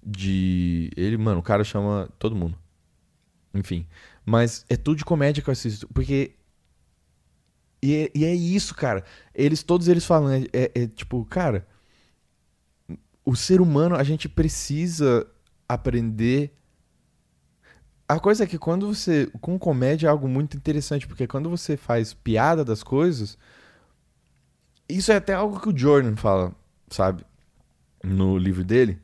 [0.06, 0.92] de.
[0.96, 2.58] Ele, mano, o cara chama todo mundo.
[3.54, 3.86] Enfim.
[4.26, 5.88] Mas é tudo de comédia que eu assisto.
[5.90, 6.36] Porque.
[7.84, 9.04] E é, e é isso, cara.
[9.36, 11.68] Eles, todos eles falam, é, é, é tipo, cara.
[13.26, 15.28] O ser humano, a gente precisa
[15.68, 16.54] aprender
[18.08, 19.30] a coisa é que quando você.
[19.42, 23.38] Com comédia é algo muito interessante, porque quando você faz piada das coisas.
[24.88, 26.54] Isso é até algo que o Jordan fala,
[26.90, 27.26] sabe?
[28.04, 29.02] No livro dele.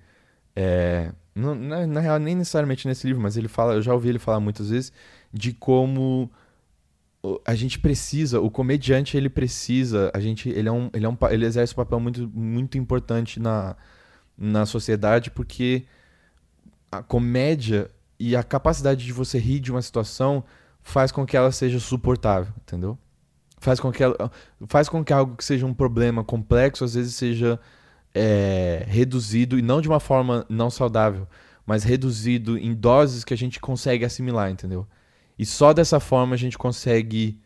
[0.55, 4.19] É, na, na real, nem necessariamente nesse livro, mas ele fala, eu já ouvi ele
[4.19, 4.91] falar muitas vezes,
[5.33, 6.29] de como
[7.45, 11.17] a gente precisa, o comediante ele precisa, a gente, ele é um, ele é um,
[11.29, 13.75] ele exerce um papel muito, muito importante na,
[14.37, 15.85] na sociedade porque
[16.91, 20.43] a comédia e a capacidade de você rir de uma situação
[20.81, 22.97] faz com que ela seja suportável, entendeu?
[23.59, 24.31] Faz com que, ela,
[24.67, 27.59] faz com que algo que seja um problema complexo às vezes seja
[28.15, 31.27] é, reduzido e não de uma forma não saudável,
[31.65, 34.87] mas reduzido em doses que a gente consegue assimilar, entendeu?
[35.39, 37.39] E só dessa forma a gente consegue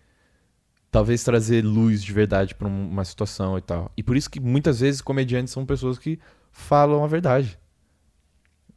[0.92, 3.90] talvez trazer luz de verdade para uma situação e tal.
[3.96, 6.20] E por isso que muitas vezes comediantes são pessoas que
[6.52, 7.58] falam a verdade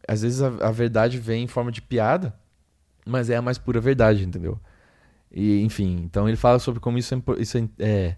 [0.06, 2.34] às vezes a, a, verdade vem em forma de piada,
[3.04, 4.60] mas é a mais pura verdade, entendeu?
[5.30, 8.16] E, enfim, então ele fala sobre como isso, é, isso é, é,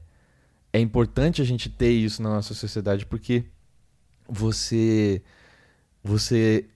[0.73, 3.45] é importante a gente ter isso na nossa sociedade, porque
[4.29, 5.23] você,
[6.03, 6.67] você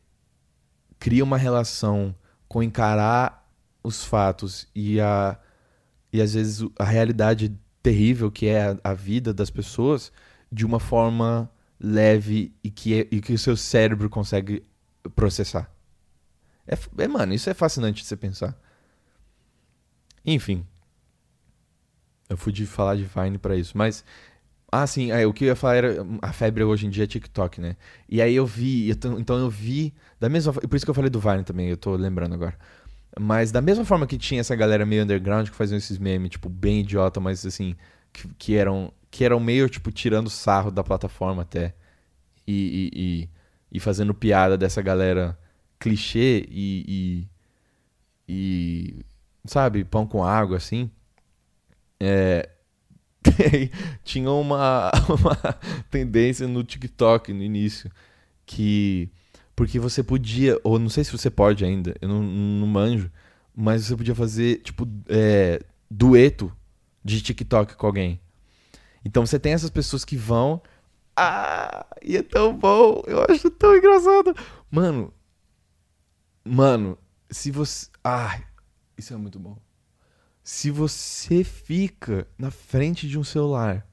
[0.99, 2.15] cria uma relação
[2.49, 3.42] com encarar
[3.83, 5.39] os fatos e, a,
[6.13, 10.13] e às vezes a realidade terrível que é a, a vida das pessoas
[10.51, 14.63] de uma forma leve e que, é, e que o seu cérebro consegue
[15.17, 15.71] processar.
[16.67, 18.57] É, é, mano, isso é fascinante de você pensar.
[20.25, 20.65] Enfim.
[22.29, 24.05] Eu fui de falar de Vine para isso, mas
[24.75, 27.07] ah, sim, é, o que eu ia falar era a febre hoje em dia é
[27.07, 27.77] TikTok, né?
[28.09, 31.21] E aí eu vi, então eu vi da mesma, por isso que eu falei do
[31.21, 32.57] Vine também, eu tô lembrando agora.
[33.21, 36.49] Mas da mesma forma que tinha essa galera meio underground que faziam esses memes, tipo,
[36.49, 37.77] bem idiota, mas assim,
[38.13, 41.75] que, que eram que eram meio tipo tirando sarro da plataforma até.
[42.47, 43.43] e, e, e
[43.73, 45.37] e fazendo piada dessa galera
[45.81, 47.27] clichê e,
[48.29, 49.05] e, e
[49.47, 50.91] sabe, pão com água, assim.
[51.99, 52.51] É,
[54.05, 55.37] tinha uma, uma
[55.91, 57.91] tendência no TikTok no início
[58.45, 59.11] que
[59.55, 63.11] porque você podia, ou não sei se você pode ainda, eu não, não manjo,
[63.55, 66.53] mas você podia fazer tipo é, dueto
[67.05, 68.21] de TikTok com alguém.
[69.05, 70.63] Então você tem essas pessoas que vão
[71.17, 73.03] ah, e é tão bom.
[73.07, 74.35] Eu acho tão engraçado.
[74.71, 75.13] Mano.
[76.45, 76.99] Mano,
[77.31, 77.89] se você.
[78.03, 78.41] Ah,
[78.97, 79.57] isso é muito bom.
[80.43, 83.87] Se você fica na frente de um celular.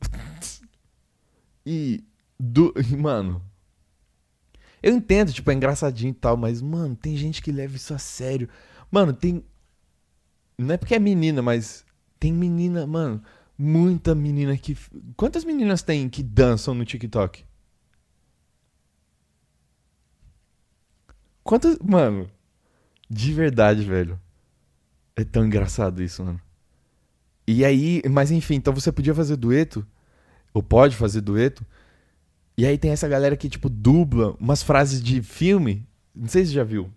[1.64, 2.04] e.
[2.38, 3.42] Do, mano.
[4.82, 7.98] Eu entendo, tipo, é engraçadinho e tal, mas, mano, tem gente que leva isso a
[7.98, 8.48] sério.
[8.90, 9.44] Mano, tem.
[10.58, 11.84] Não é porque é menina, mas.
[12.18, 13.22] Tem menina, mano
[13.58, 14.76] muita menina que.
[15.16, 17.44] Quantas meninas tem que dançam no TikTok?
[21.42, 21.78] Quantas.
[21.78, 22.30] Mano,
[23.08, 24.20] de verdade, velho.
[25.14, 26.40] É tão engraçado isso, mano.
[27.46, 29.86] E aí, mas enfim, então você podia fazer dueto,
[30.52, 31.64] ou pode fazer dueto,
[32.56, 35.86] e aí tem essa galera que, tipo, dubla umas frases de filme.
[36.14, 36.90] Não sei se já viu.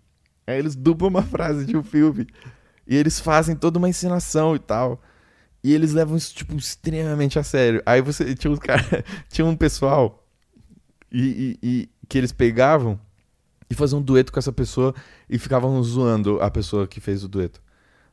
[0.46, 2.26] Aí eles dublam uma frase de um filme.
[2.86, 5.02] E eles fazem toda uma encenação e tal.
[5.62, 7.82] E eles levam isso, tipo, extremamente a sério.
[7.84, 10.26] Aí você tinha uns cara, tinha um pessoal
[11.12, 12.98] e, e, e, que eles pegavam
[13.68, 14.94] e faziam um dueto com essa pessoa
[15.28, 17.62] e ficavam zoando a pessoa que fez o dueto.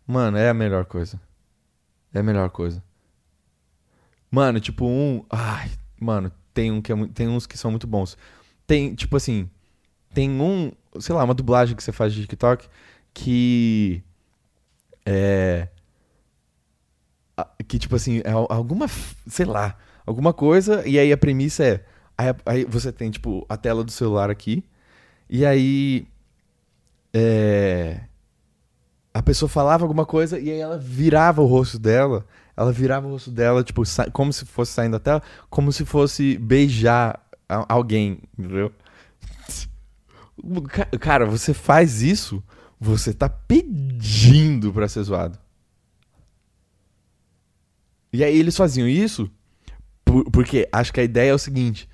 [0.05, 1.19] Mano, é a melhor coisa.
[2.13, 2.83] É a melhor coisa.
[4.29, 5.25] Mano, tipo, um.
[5.29, 8.17] Ai, mano, tem um que é, tem uns que são muito bons.
[8.65, 9.47] Tem, tipo assim,
[10.11, 12.67] tem um, sei lá, uma dublagem que você faz de TikTok
[13.13, 14.01] que
[15.05, 15.67] é
[17.67, 18.87] que, tipo assim, é alguma,
[19.27, 21.85] sei lá, alguma coisa, e aí a premissa é.
[22.17, 24.63] Aí, aí você tem, tipo, a tela do celular aqui,
[25.29, 26.07] e aí.
[27.13, 28.01] É.
[29.13, 32.25] a pessoa falava alguma coisa e aí ela virava o rosto dela.
[32.57, 36.39] Ela virava o rosto dela, tipo, como se fosse saindo da tela, como se fosse
[36.39, 38.73] beijar alguém, entendeu?
[40.99, 42.43] Cara, você faz isso,
[42.79, 45.37] você tá pedindo pra ser zoado.
[48.11, 49.29] E aí eles faziam isso
[50.03, 51.87] por, porque acho que a ideia é o seguinte: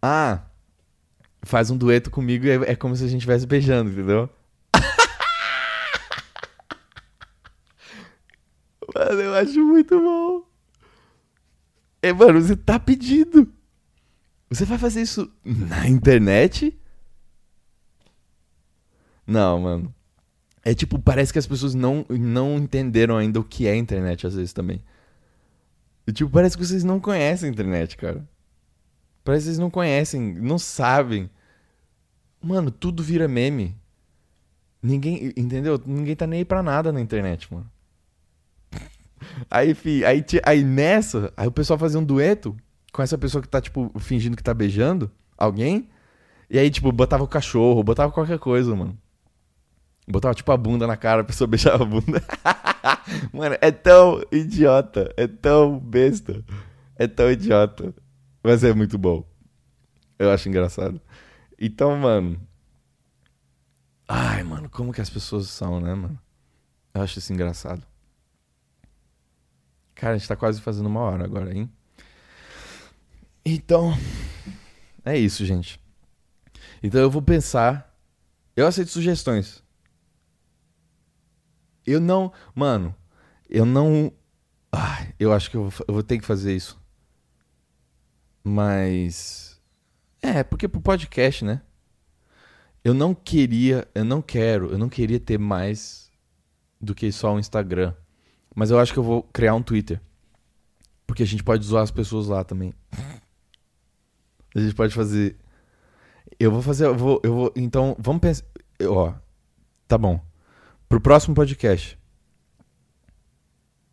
[0.00, 0.40] ah,
[1.42, 4.30] faz um dueto comigo e é, é como se a gente estivesse beijando, entendeu?
[8.94, 10.42] Mano, eu acho muito bom.
[12.02, 13.52] É, mano, você tá pedindo.
[14.50, 16.78] Você vai fazer isso na internet?
[19.26, 19.94] Não, mano.
[20.64, 24.34] É tipo, parece que as pessoas não, não entenderam ainda o que é internet às
[24.34, 24.82] vezes também.
[26.06, 28.26] E, tipo, parece que vocês não conhecem a internet, cara.
[29.22, 31.28] Parece que vocês não conhecem, não sabem.
[32.42, 33.76] Mano, tudo vira meme.
[34.82, 35.80] Ninguém, entendeu?
[35.84, 37.70] Ninguém tá nem aí pra nada na internet, mano.
[39.50, 42.56] Aí, fi, aí, aí nessa, aí o pessoal fazia um dueto
[42.92, 45.88] com essa pessoa que tá, tipo, fingindo que tá beijando alguém.
[46.50, 48.98] E aí, tipo, botava o cachorro, botava qualquer coisa, mano.
[50.06, 52.22] Botava, tipo, a bunda na cara, a pessoa beijava a bunda.
[53.32, 56.42] mano, é tão idiota, é tão besta,
[56.96, 57.94] é tão idiota.
[58.42, 59.26] Mas é muito bom.
[60.18, 61.00] Eu acho engraçado.
[61.58, 62.40] Então, mano.
[64.08, 66.18] Ai, mano, como que as pessoas são, né, mano?
[66.94, 67.82] Eu acho isso engraçado.
[69.98, 71.68] Cara, a gente tá quase fazendo uma hora agora, hein?
[73.44, 73.92] Então.
[75.04, 75.80] É isso, gente.
[76.80, 77.92] Então eu vou pensar.
[78.54, 79.62] Eu aceito sugestões.
[81.84, 82.32] Eu não.
[82.54, 82.94] Mano,
[83.50, 84.12] eu não.
[84.70, 86.80] Ah, eu acho que eu vou, eu vou ter que fazer isso.
[88.44, 89.60] Mas.
[90.22, 91.60] É, porque pro podcast, né?
[92.84, 93.88] Eu não queria.
[93.96, 94.70] Eu não quero.
[94.70, 96.08] Eu não queria ter mais
[96.80, 97.94] do que só um Instagram.
[98.54, 100.00] Mas eu acho que eu vou criar um Twitter.
[101.06, 102.72] Porque a gente pode zoar as pessoas lá também.
[104.54, 105.36] A gente pode fazer.
[106.38, 106.86] Eu vou fazer.
[106.86, 107.20] Eu vou.
[107.22, 108.44] Eu vou então, vamos pensar.
[108.82, 109.14] Ó.
[109.86, 110.20] Tá bom.
[110.88, 111.98] Pro próximo podcast,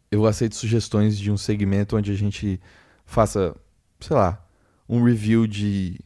[0.09, 2.59] eu aceito sugestões de um segmento onde a gente
[3.05, 3.55] faça,
[3.99, 4.45] sei lá,
[4.87, 5.99] um review de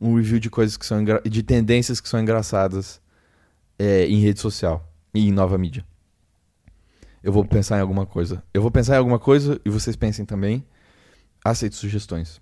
[0.00, 3.02] um review de coisas que são de tendências que são engraçadas
[3.78, 5.84] é, em rede social e em nova mídia.
[7.22, 8.42] Eu vou pensar em alguma coisa.
[8.52, 10.64] Eu vou pensar em alguma coisa e vocês pensem também.
[11.44, 12.40] Aceito sugestões.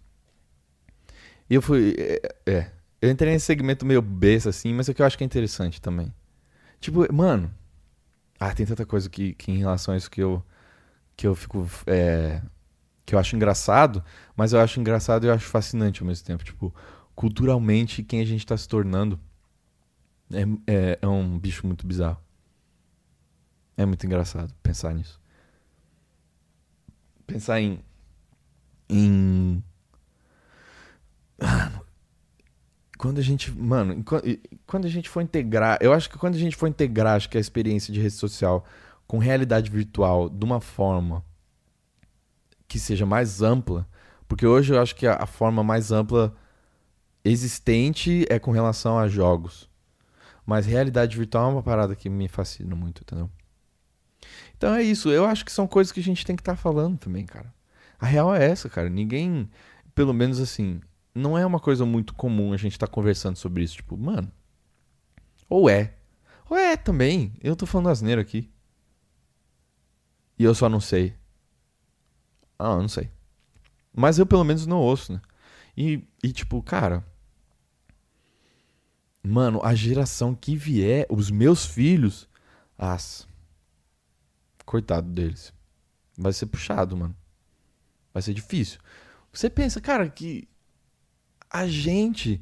[1.50, 1.94] E eu fui.
[1.98, 2.70] É, é,
[3.00, 5.80] eu entrei nesse segmento meio besta assim, mas é que eu acho que é interessante
[5.80, 6.12] também.
[6.80, 7.52] Tipo, mano.
[8.40, 10.42] Ah, tem tanta coisa que, que em relação a isso que eu.
[11.16, 11.68] Que eu fico.
[11.86, 12.40] É,
[13.04, 14.04] que eu acho engraçado,
[14.36, 16.44] mas eu acho engraçado e eu acho fascinante ao mesmo tempo.
[16.44, 16.74] Tipo,
[17.14, 19.18] culturalmente, quem a gente tá se tornando
[20.30, 22.18] é, é, é um bicho muito bizarro.
[23.78, 25.20] É muito engraçado pensar nisso.
[27.24, 27.78] Pensar em.
[28.90, 29.62] Em.
[32.98, 34.04] Quando a gente, mano,
[34.66, 37.38] quando a gente for integrar, eu acho que quando a gente for integrar, acho que
[37.38, 38.66] a experiência de rede social
[39.06, 41.24] com realidade virtual de uma forma
[42.66, 43.88] que seja mais ampla,
[44.26, 46.34] porque hoje eu acho que a forma mais ampla
[47.24, 49.70] existente é com relação a jogos.
[50.44, 53.30] Mas realidade virtual é uma parada que me fascina muito, entendeu?
[54.56, 56.56] Então é isso, eu acho que são coisas que a gente tem que estar tá
[56.56, 57.52] falando também, cara.
[57.98, 58.88] A real é essa, cara.
[58.88, 59.50] Ninguém,
[59.94, 60.80] pelo menos assim,
[61.14, 63.76] não é uma coisa muito comum a gente estar tá conversando sobre isso.
[63.76, 64.30] Tipo, mano.
[65.48, 65.94] Ou é.
[66.48, 67.32] Ou é também.
[67.42, 68.50] Eu tô falando asneiro aqui.
[70.38, 71.14] E eu só não sei.
[72.58, 73.10] Ah, não sei.
[73.94, 75.20] Mas eu pelo menos não ouço, né?
[75.76, 77.04] E, e tipo, cara.
[79.22, 82.28] Mano, a geração que vier, os meus filhos.
[82.76, 83.27] As.
[84.68, 85.50] Coitado deles.
[86.14, 87.16] Vai ser puxado, mano.
[88.12, 88.78] Vai ser difícil.
[89.32, 90.46] Você pensa, cara, que
[91.48, 92.38] a gente.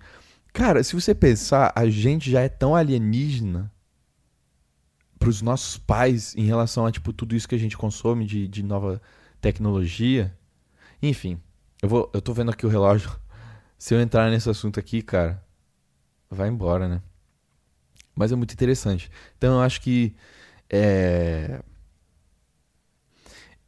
[0.53, 3.73] Cara, se você pensar, a gente já é tão alienígena
[5.21, 8.61] pros nossos pais em relação a, tipo, tudo isso que a gente consome de, de
[8.61, 9.01] nova
[9.41, 10.37] tecnologia.
[11.01, 11.41] Enfim,
[11.81, 13.09] eu, vou, eu tô vendo aqui o relógio.
[13.79, 15.41] Se eu entrar nesse assunto aqui, cara,
[16.29, 17.01] vai embora, né?
[18.17, 19.13] Mas é muito interessante.
[19.39, 20.13] Então eu acho que.
[20.69, 21.63] É...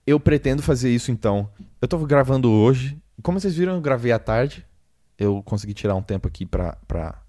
[0.08, 1.50] Eu pretendo fazer isso então.
[1.80, 2.96] Eu tô gravando hoje.
[3.22, 4.64] Como vocês viram, eu gravei à tarde
[5.18, 7.20] eu consegui tirar um tempo aqui pra, pra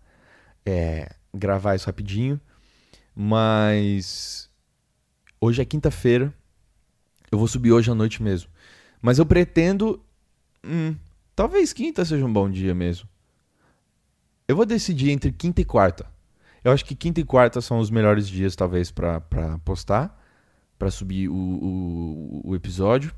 [0.66, 2.40] é, gravar isso rapidinho.
[3.16, 4.50] Mas
[5.42, 6.32] hoje é quinta-feira.
[7.32, 8.50] Eu vou subir hoje à noite mesmo.
[9.02, 10.02] Mas eu pretendo.
[10.64, 10.96] Hum,
[11.36, 13.10] talvez quinta seja um bom dia mesmo.
[14.48, 16.06] Eu vou decidir entre quinta e quarta.
[16.64, 19.22] Eu acho que quinta e quarta são os melhores dias, talvez, pra
[19.64, 20.19] postar,
[20.80, 23.14] pra subir o, o, o episódio.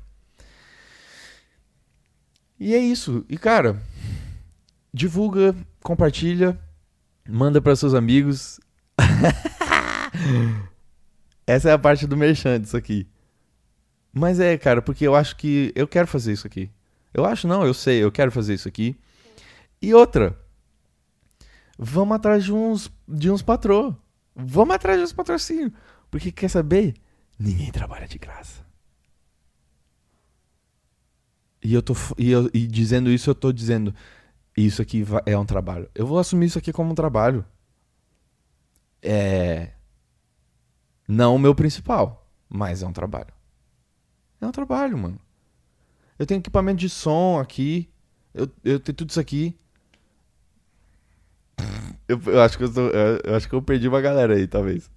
[2.58, 3.24] E é isso.
[3.28, 3.80] E, cara,
[4.92, 6.58] divulga, compartilha,
[7.28, 8.60] manda para seus amigos.
[11.46, 13.06] Essa é a parte do merchan disso aqui.
[14.12, 16.68] Mas é, cara, porque eu acho que eu quero fazer isso aqui.
[17.14, 18.96] Eu acho não, eu sei, eu quero fazer isso aqui.
[19.80, 20.38] E outra,
[21.78, 23.94] vamos atrás de uns de uns patrô.
[24.34, 25.72] Vamos atrás de uns patrocínios.
[26.10, 26.94] Porque quer saber?
[27.42, 28.64] Ninguém trabalha de graça.
[31.60, 33.92] E eu tô e, eu, e dizendo isso, eu tô dizendo
[34.56, 35.90] isso aqui é um trabalho.
[35.92, 37.44] Eu vou assumir isso aqui como um trabalho.
[39.02, 39.72] É
[41.08, 43.34] não o meu principal, mas é um trabalho.
[44.40, 45.18] É um trabalho, mano.
[46.16, 47.90] Eu tenho equipamento de som aqui.
[48.32, 49.56] Eu, eu tenho tudo isso aqui.
[52.06, 54.88] Eu, eu acho que eu, tô, eu acho que eu perdi uma galera aí, talvez.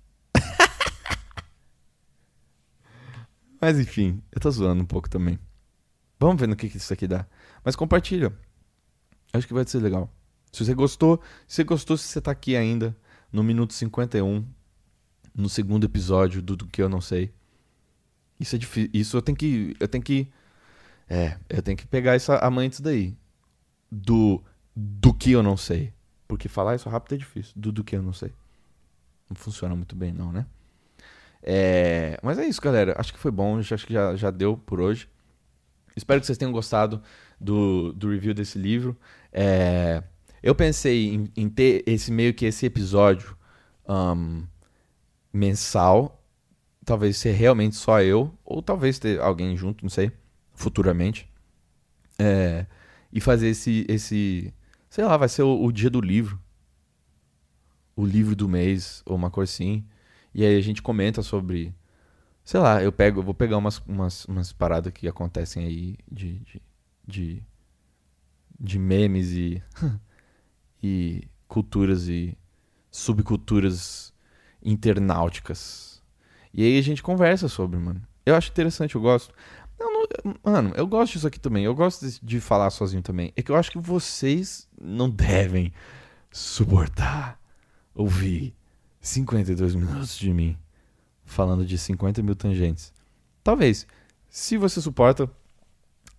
[3.66, 5.39] Mas enfim, eu tô zoando um pouco também.
[6.20, 7.26] Vamos ver no que, que isso aqui dá.
[7.63, 8.32] Mas compartilha.
[9.34, 10.07] Acho que vai ser legal.
[10.51, 12.95] Se você gostou, se você gostou, se você tá aqui ainda,
[13.32, 14.45] no minuto 51,
[15.34, 17.34] no segundo episódio do, do que eu não sei.
[18.39, 18.91] Isso é difícil.
[18.93, 19.76] Isso eu tenho que.
[19.80, 20.32] Eu tenho que.
[21.09, 23.18] É, eu tenho que pegar essa, mãe disso daí.
[23.91, 24.43] Do.
[24.76, 25.91] Do que eu não sei.
[26.28, 27.53] Porque falar isso rápido é difícil.
[27.55, 28.32] Do, do que eu não sei.
[29.28, 30.45] Não funciona muito bem, não, né?
[31.47, 32.95] É, mas é isso, galera.
[32.97, 33.59] Acho que foi bom.
[33.59, 35.07] Acho que já, já deu por hoje.
[35.95, 37.01] Espero que vocês tenham gostado
[37.39, 38.97] do, do review desse livro.
[39.31, 40.03] É,
[40.41, 43.37] eu pensei em, em, ter esse meio que esse episódio
[43.87, 44.43] um,
[45.31, 46.23] mensal.
[46.83, 48.33] Talvez ser realmente só eu.
[48.43, 50.11] Ou talvez ter alguém junto, não sei.
[50.55, 51.29] Futuramente.
[52.17, 52.65] É,
[53.13, 54.51] e fazer esse, esse.
[54.89, 56.39] Sei lá, vai ser o, o dia do livro.
[57.95, 59.85] O livro do mês, ou uma coisa assim.
[60.36, 61.73] E aí a gente comenta sobre
[62.45, 66.38] Sei lá, eu pego, eu vou pegar umas, umas, umas paradas que acontecem aí de,
[66.41, 66.61] de,
[67.07, 67.43] de,
[68.59, 69.63] de memes e,
[70.81, 72.38] e culturas e
[72.91, 74.13] subculturas
[74.63, 76.03] internauticas.
[76.53, 77.99] E aí a gente conversa sobre, mano.
[78.23, 79.33] Eu acho interessante, eu gosto.
[79.79, 80.07] Não,
[80.43, 81.65] mano, eu gosto disso aqui também.
[81.65, 83.33] Eu gosto de, de falar sozinho também.
[83.36, 85.73] É que eu acho que vocês não devem
[86.31, 87.41] suportar
[87.95, 88.55] ouvir
[89.07, 90.57] 52 minutos de mim
[91.23, 92.91] falando de 50 mil tangentes.
[93.43, 93.85] Talvez.
[94.27, 95.29] Se você suporta,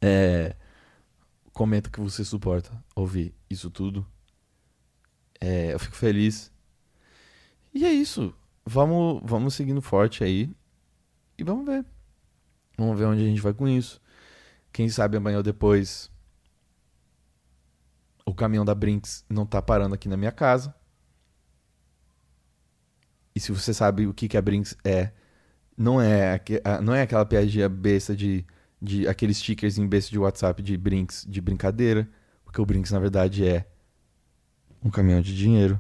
[0.01, 0.55] é,
[1.53, 4.07] comenta que você suporta ouvir isso tudo.
[5.41, 6.53] É, eu fico feliz.
[7.75, 8.33] E é isso.
[8.65, 10.51] Vamos, vamos seguindo forte aí.
[11.37, 11.85] E vamos ver.
[12.79, 14.01] Vamos ver onde a gente vai com isso.
[14.73, 16.11] Quem sabe amanhã ou depois
[18.25, 20.75] o caminhão da Brinks não tá parando aqui na minha casa.
[23.37, 25.13] E se você sabe o que, que a Brinks é,
[25.77, 26.41] não é,
[26.83, 28.47] não é aquela piadinha besta de,
[28.81, 32.09] de aqueles stickers em besta de WhatsApp de Brinks de brincadeira.
[32.47, 33.69] Porque o Brinks, na verdade, é
[34.83, 35.79] um caminhão de dinheiro.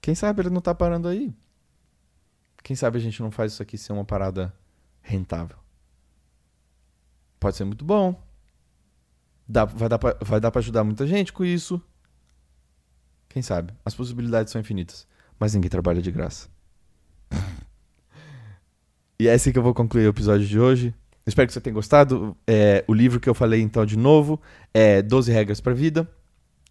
[0.00, 1.34] Quem sabe ele não tá parando aí?
[2.62, 4.54] Quem sabe a gente não faz isso aqui ser uma parada
[5.02, 5.58] rentável?
[7.40, 8.22] Pode ser muito bom.
[9.48, 11.82] Dá, vai, dar pra, vai dar pra ajudar muita gente com isso.
[13.28, 13.74] Quem sabe?
[13.84, 15.12] As possibilidades são infinitas
[15.44, 16.48] mas ninguém trabalha de graça.
[19.20, 20.94] e é assim que eu vou concluir o episódio de hoje.
[21.26, 22.34] Espero que você tenha gostado.
[22.46, 24.40] É, o livro que eu falei então de novo
[24.72, 26.10] é 12 Regras para a Vida,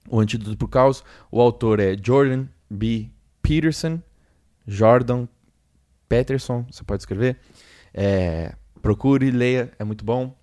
[0.10, 1.04] O Antídoto para o Caos.
[1.32, 3.12] O autor é Jordan B.
[3.44, 4.02] Peterson.
[4.66, 5.28] Jordan
[6.10, 7.38] Peterson, você pode escrever.
[7.94, 10.36] É, procure, leia, é muito bom.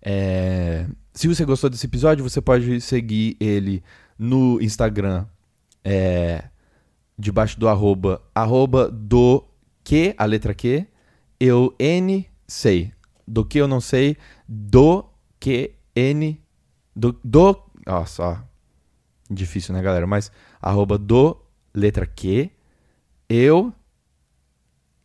[0.00, 3.84] É, se você gostou desse episódio, você pode seguir ele
[4.18, 5.26] no Instagram.
[5.84, 6.44] É,
[7.18, 9.44] debaixo do arroba, arroba do
[9.84, 10.86] que, a letra Q,
[11.38, 12.92] eu N sei.
[13.26, 14.16] Do que eu não sei,
[14.48, 15.04] do
[15.38, 16.40] que N,
[16.94, 18.04] do, do, ó,
[19.30, 21.40] difícil né galera, mas arroba do,
[21.74, 22.50] letra Q,
[23.28, 23.72] eu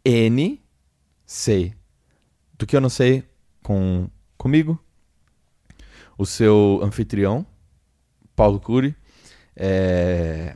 [0.04, 0.62] N
[1.26, 1.74] sei.
[2.58, 3.24] Do que eu não sei,
[3.62, 4.80] com comigo,
[6.18, 7.46] o seu anfitrião,
[8.36, 8.96] Paulo Cury,
[9.56, 10.56] é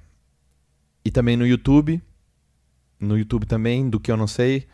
[1.04, 2.02] e também no YouTube.
[3.00, 4.68] No YouTube também, do que eu não sei.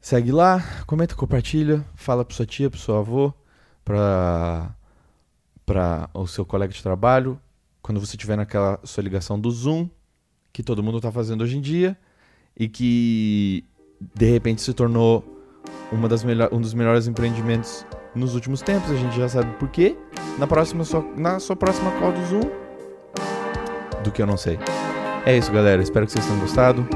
[0.00, 3.32] Segue lá, comenta, compartilha, fala pra sua tia, pro seu avô,
[3.84, 4.74] pra,
[5.64, 7.38] pra o seu colega de trabalho.
[7.80, 9.88] Quando você tiver naquela sua ligação do Zoom,
[10.52, 11.96] que todo mundo tá fazendo hoje em dia,
[12.56, 13.64] e que
[14.14, 15.24] de repente se tornou
[15.90, 19.96] uma das um dos melhores empreendimentos nos últimos tempos, a gente já sabe por quê.
[20.38, 20.84] Na próxima
[21.16, 22.50] na sua próxima call do Zoom,
[24.02, 24.58] do que eu não sei.
[25.24, 25.80] É isso, galera.
[25.80, 26.86] Espero que vocês tenham gostado.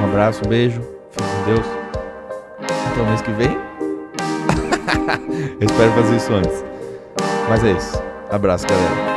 [0.00, 0.80] Um abraço, um beijo.
[1.10, 1.66] Fique com Deus.
[2.90, 3.50] Até o mês que vem.
[5.60, 6.64] eu espero fazer isso antes.
[7.48, 8.02] Mas é isso.
[8.30, 9.13] Abraço, galera.